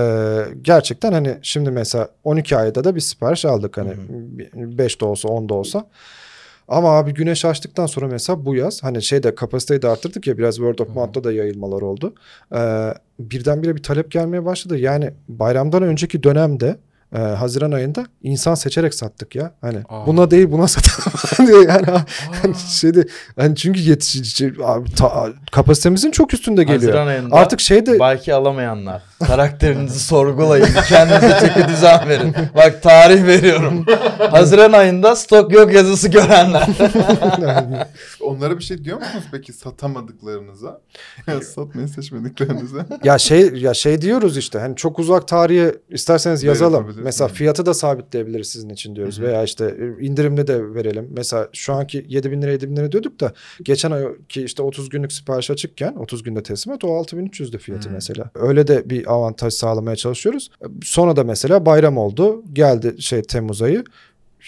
gerçekten 0.63 1.13
hani 1.13 1.39
şimdi 1.43 1.71
mesela 1.71 2.09
12 2.25 2.57
ayda 2.57 2.85
da 2.85 2.95
bir 2.95 3.01
sipariş 3.01 3.45
aldık 3.45 3.79
hani 3.79 3.91
Hı 3.91 4.79
5 4.79 5.01
de 5.01 5.05
olsa 5.05 5.29
10 5.29 5.49
da 5.49 5.55
olsa. 5.55 5.87
Ama 6.69 6.91
abi 6.91 7.15
güneş 7.15 7.45
açtıktan 7.45 7.87
sonra 7.87 8.07
mesela 8.07 8.45
bu 8.45 8.55
yaz 8.55 8.83
hani 8.83 9.03
şeyde 9.03 9.35
kapasiteyi 9.35 9.83
de 9.83 9.89
arttırdık 9.89 10.27
ya 10.27 10.39
biraz 10.39 10.57
word 10.57 10.79
of 10.79 10.89
mouth'ta 10.97 11.25
da 11.25 11.33
yayılmalar 11.33 11.83
oldu. 11.83 12.15
E, 12.55 12.95
birdenbire 13.19 13.77
bir 13.77 13.83
talep 13.83 14.11
gelmeye 14.11 14.45
başladı. 14.45 14.79
Yani 14.79 15.11
bayramdan 15.29 15.83
önceki 15.83 16.23
dönemde 16.23 16.77
e, 17.15 17.19
Haziran 17.19 17.73
ayında 17.73 18.07
insan 18.23 18.55
seçerek 18.55 18.95
sattık 18.95 19.35
ya. 19.35 19.51
Hani 19.61 19.79
Aa. 19.89 20.07
buna 20.07 20.31
değil 20.31 20.51
buna 20.51 20.69
satalım 20.69 21.69
yani. 21.69 21.87
Hani 22.43 22.55
şeyde 22.81 23.05
hani 23.39 23.57
çünkü 23.57 23.81
yetiş 23.81 24.43
abi, 24.65 24.91
ta- 24.95 25.29
kapasitemizin 25.53 26.11
çok 26.11 26.35
üstünde 26.35 26.63
geliyor. 26.63 26.81
Haziran 26.83 27.07
ayında 27.07 27.37
Artık 27.37 27.61
şeyde 27.61 28.01
Belki 28.01 28.35
alamayanlar. 28.35 29.03
Karakterinizi 29.27 30.01
sorgulayın. 30.05 30.69
Kendinize 30.89 31.39
çeki 31.41 31.69
düzen 31.69 32.09
verin. 32.09 32.35
Bak 32.57 32.83
tarih 32.83 33.27
veriyorum. 33.27 33.87
Haziran 34.31 34.73
ayında 34.73 35.17
stok 35.17 35.53
yok 35.53 35.73
yazısı 35.75 36.09
görenler. 36.09 36.67
Onlara 38.21 38.59
bir 38.59 38.65
şey 38.65 38.85
diyor 38.85 38.99
musunuz 38.99 39.25
peki 39.33 39.53
satamadıklarınıza? 39.53 40.81
Satmayı 41.43 41.89
seçmediklerinize. 41.89 42.87
ya 43.05 43.19
şey 43.19 43.55
ya 43.55 43.75
şey 43.75 44.03
diyoruz 44.03 44.37
işte 44.37 44.59
hani 44.59 44.77
çok 44.77 44.99
uzak 44.99 45.29
tarihe 45.29 45.75
isterseniz 45.91 46.43
yazalım. 46.43 46.95
Mesela 47.03 47.29
fiyatı 47.29 47.67
da 47.67 47.75
sabitleyebiliriz 47.75 48.49
sizin 48.49 48.69
için 48.69 48.97
diyoruz 48.97 49.19
Hı 49.19 49.23
hı. 49.23 49.27
veya 49.27 49.43
işte 49.43 49.77
e, 49.79 50.05
indirimli 50.05 50.47
de 50.47 50.75
verelim. 50.75 51.09
Mesela 51.11 51.49
şu 51.53 51.75
anki 51.75 52.05
7000 52.09 52.43
lira 52.43 52.51
7000 52.53 52.77
lira 52.77 52.93
diyorduk 52.93 53.21
da 53.21 53.33
geçen 53.63 53.91
ayki 53.91 54.43
işte 54.43 54.63
30 54.63 54.89
günlük 54.89 55.13
sipariş 55.13 55.51
açıkken 55.51 55.95
30 55.95 56.23
günde 56.23 56.43
teslimat 56.43 56.85
o 56.85 56.89
6300'dü 56.89 57.59
fiyatı 57.59 57.89
Hı. 57.89 57.93
mesela. 57.93 58.31
Öyle 58.35 58.67
de 58.67 58.91
bir 58.91 59.13
avantaj 59.13 59.55
sağlamaya 59.55 59.97
çalışıyoruz. 59.97 60.51
Sonra 60.83 61.17
da 61.17 61.25
mesela 61.25 61.67
bayram 61.67 61.99
oldu. 61.99 62.43
Geldi 62.53 63.03
şey 63.03 63.23
Temmuz 63.23 63.63
ayı. 63.63 63.85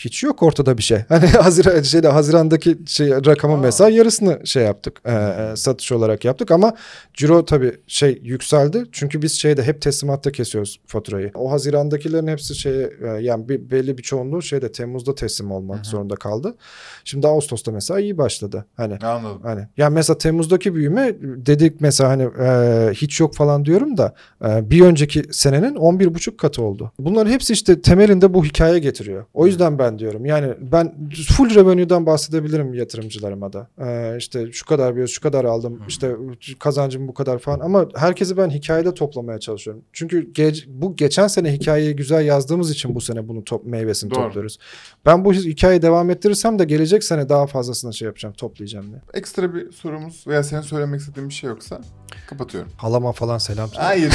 Hiç 0.04 0.22
yok 0.22 0.42
ortada 0.42 0.78
bir 0.78 0.82
şey. 0.82 0.98
Hani 1.08 1.26
Haziran 1.26 1.82
şeyde 1.82 2.08
Haziran'daki 2.08 2.78
şey 2.86 3.10
rakamın 3.10 3.58
Aa. 3.58 3.62
mesela 3.62 3.90
yarısını 3.90 4.46
şey 4.46 4.62
yaptık. 4.62 5.00
e, 5.04 5.12
e, 5.12 5.56
satış 5.56 5.92
olarak 5.92 6.24
yaptık 6.24 6.50
ama 6.50 6.74
ciro 7.14 7.44
tabii 7.44 7.76
şey 7.86 8.20
yükseldi. 8.22 8.84
Çünkü 8.92 9.22
biz 9.22 9.32
şeyde 9.32 9.62
hep 9.62 9.82
teslimatta 9.82 10.32
kesiyoruz 10.32 10.80
faturayı. 10.86 11.30
O 11.34 11.52
Haziran'dakilerin 11.52 12.26
hepsi 12.26 12.54
şeye 12.54 12.90
e, 13.02 13.06
yani 13.06 13.48
bir, 13.48 13.70
belli 13.70 13.98
bir 13.98 14.02
çoğunluğu 14.02 14.42
şeyde 14.42 14.72
Temmuz'da 14.72 15.14
teslim 15.14 15.50
olmak 15.50 15.76
Hı 15.76 15.80
hı. 15.80 15.84
zorunda 15.84 16.14
kaldı. 16.14 16.56
Şimdi 17.04 17.26
Ağustos'ta 17.26 17.72
mesela 17.72 18.00
iyi 18.00 18.18
başladı. 18.18 18.66
Hani 18.76 18.96
Anladım. 19.02 19.40
Hani 19.42 19.66
yani 19.76 19.94
mesela 19.94 20.18
Temmuz'daki 20.18 20.74
büyüme 20.74 21.16
dedik 21.22 21.80
mesela 21.80 22.10
hani 22.10 22.22
e, 22.22 22.90
hiç 22.94 23.20
yok 23.20 23.34
falan 23.34 23.64
diyorum 23.64 23.96
da 23.96 24.14
e, 24.44 24.70
bir 24.70 24.80
önceki 24.80 25.22
senenin 25.30 25.74
11,5 25.74 26.36
katı 26.36 26.62
oldu. 26.62 26.92
Bunların 26.98 27.30
hepsi 27.30 27.52
işte 27.52 27.82
temelinde 27.82 28.34
bu 28.34 28.44
hikaye 28.44 28.78
getiriyor. 28.78 29.24
O 29.34 29.46
yüzden 29.46 29.78
ben 29.78 29.89
diyorum 29.98 30.26
yani 30.26 30.55
ben 30.61 31.09
full 31.29 31.55
revenue'dan 31.55 32.07
bahsedebilirim 32.07 32.74
yatırımcılarıma 32.74 33.53
da. 33.53 33.68
E, 33.79 34.16
işte 34.18 34.53
şu 34.53 34.66
kadar 34.66 34.96
bir 34.96 35.07
şu 35.07 35.20
kadar 35.20 35.44
aldım 35.44 35.83
işte 35.88 36.16
kazancım 36.59 37.09
bu 37.09 37.14
kadar 37.14 37.38
falan 37.38 37.61
ama 37.61 37.87
herkesi 37.96 38.37
ben 38.37 38.50
hikayede 38.50 38.94
toplamaya 38.94 39.40
çalışıyorum. 39.40 39.83
Çünkü 39.92 40.33
ge- 40.33 40.64
bu 40.68 40.96
geçen 40.96 41.26
sene 41.26 41.53
hikayeyi 41.53 41.96
güzel 41.96 42.24
yazdığımız 42.26 42.70
için 42.70 42.94
bu 42.94 43.00
sene 43.00 43.29
bunu 43.29 43.44
top, 43.44 43.66
meyvesini 43.66 44.11
Doğru. 44.11 44.22
topluyoruz. 44.22 44.59
Ben 45.07 45.24
bu 45.24 45.33
hikayeyi 45.33 45.83
devam 45.83 46.11
ettirirsem 46.11 46.59
de 46.59 46.64
gelecek 46.64 47.05
sene 47.05 47.29
daha 47.29 47.46
fazlasını 47.46 47.94
şey 47.94 48.07
yapacağım 48.07 48.35
toplayacağım 48.35 48.87
diye. 48.87 49.00
Ekstra 49.14 49.55
bir 49.55 49.72
sorumuz 49.72 50.24
veya 50.26 50.42
senin 50.42 50.61
söylemek 50.61 51.00
istediğin 51.00 51.29
bir 51.29 51.35
şey 51.35 51.50
yoksa 51.50 51.81
kapatıyorum. 52.26 52.70
Halama 52.76 53.12
falan 53.12 53.38
selam. 53.38 53.70
Hayır. 53.76 54.11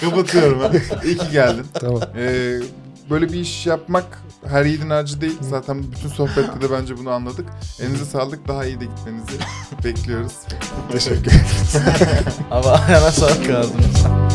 kapatıyorum. 0.00 0.60
İyi 1.04 1.18
ki 1.18 1.30
geldin. 1.32 1.64
Tamam. 1.74 2.00
Ee, 2.16 2.58
böyle 3.10 3.28
bir 3.28 3.40
iş 3.40 3.66
yapmak 3.66 4.22
her 4.46 4.64
yiğidin 4.64 4.90
harcı 4.90 5.20
değil. 5.20 5.38
Zaten 5.40 5.82
bütün 5.82 6.08
sohbette 6.08 6.60
de 6.60 6.70
bence 6.70 6.98
bunu 6.98 7.10
anladık. 7.10 7.46
Elinize 7.80 8.04
sağlık. 8.04 8.48
Daha 8.48 8.64
iyi 8.64 8.80
de 8.80 8.84
gitmenizi 8.84 9.38
bekliyoruz. 9.84 10.32
Teşekkür 10.92 11.20
ederim. 11.20 11.46
Ama 12.50 12.70
ayağına 12.70 13.10
sağlık 13.12 13.50
ağzınıza. 13.50 14.25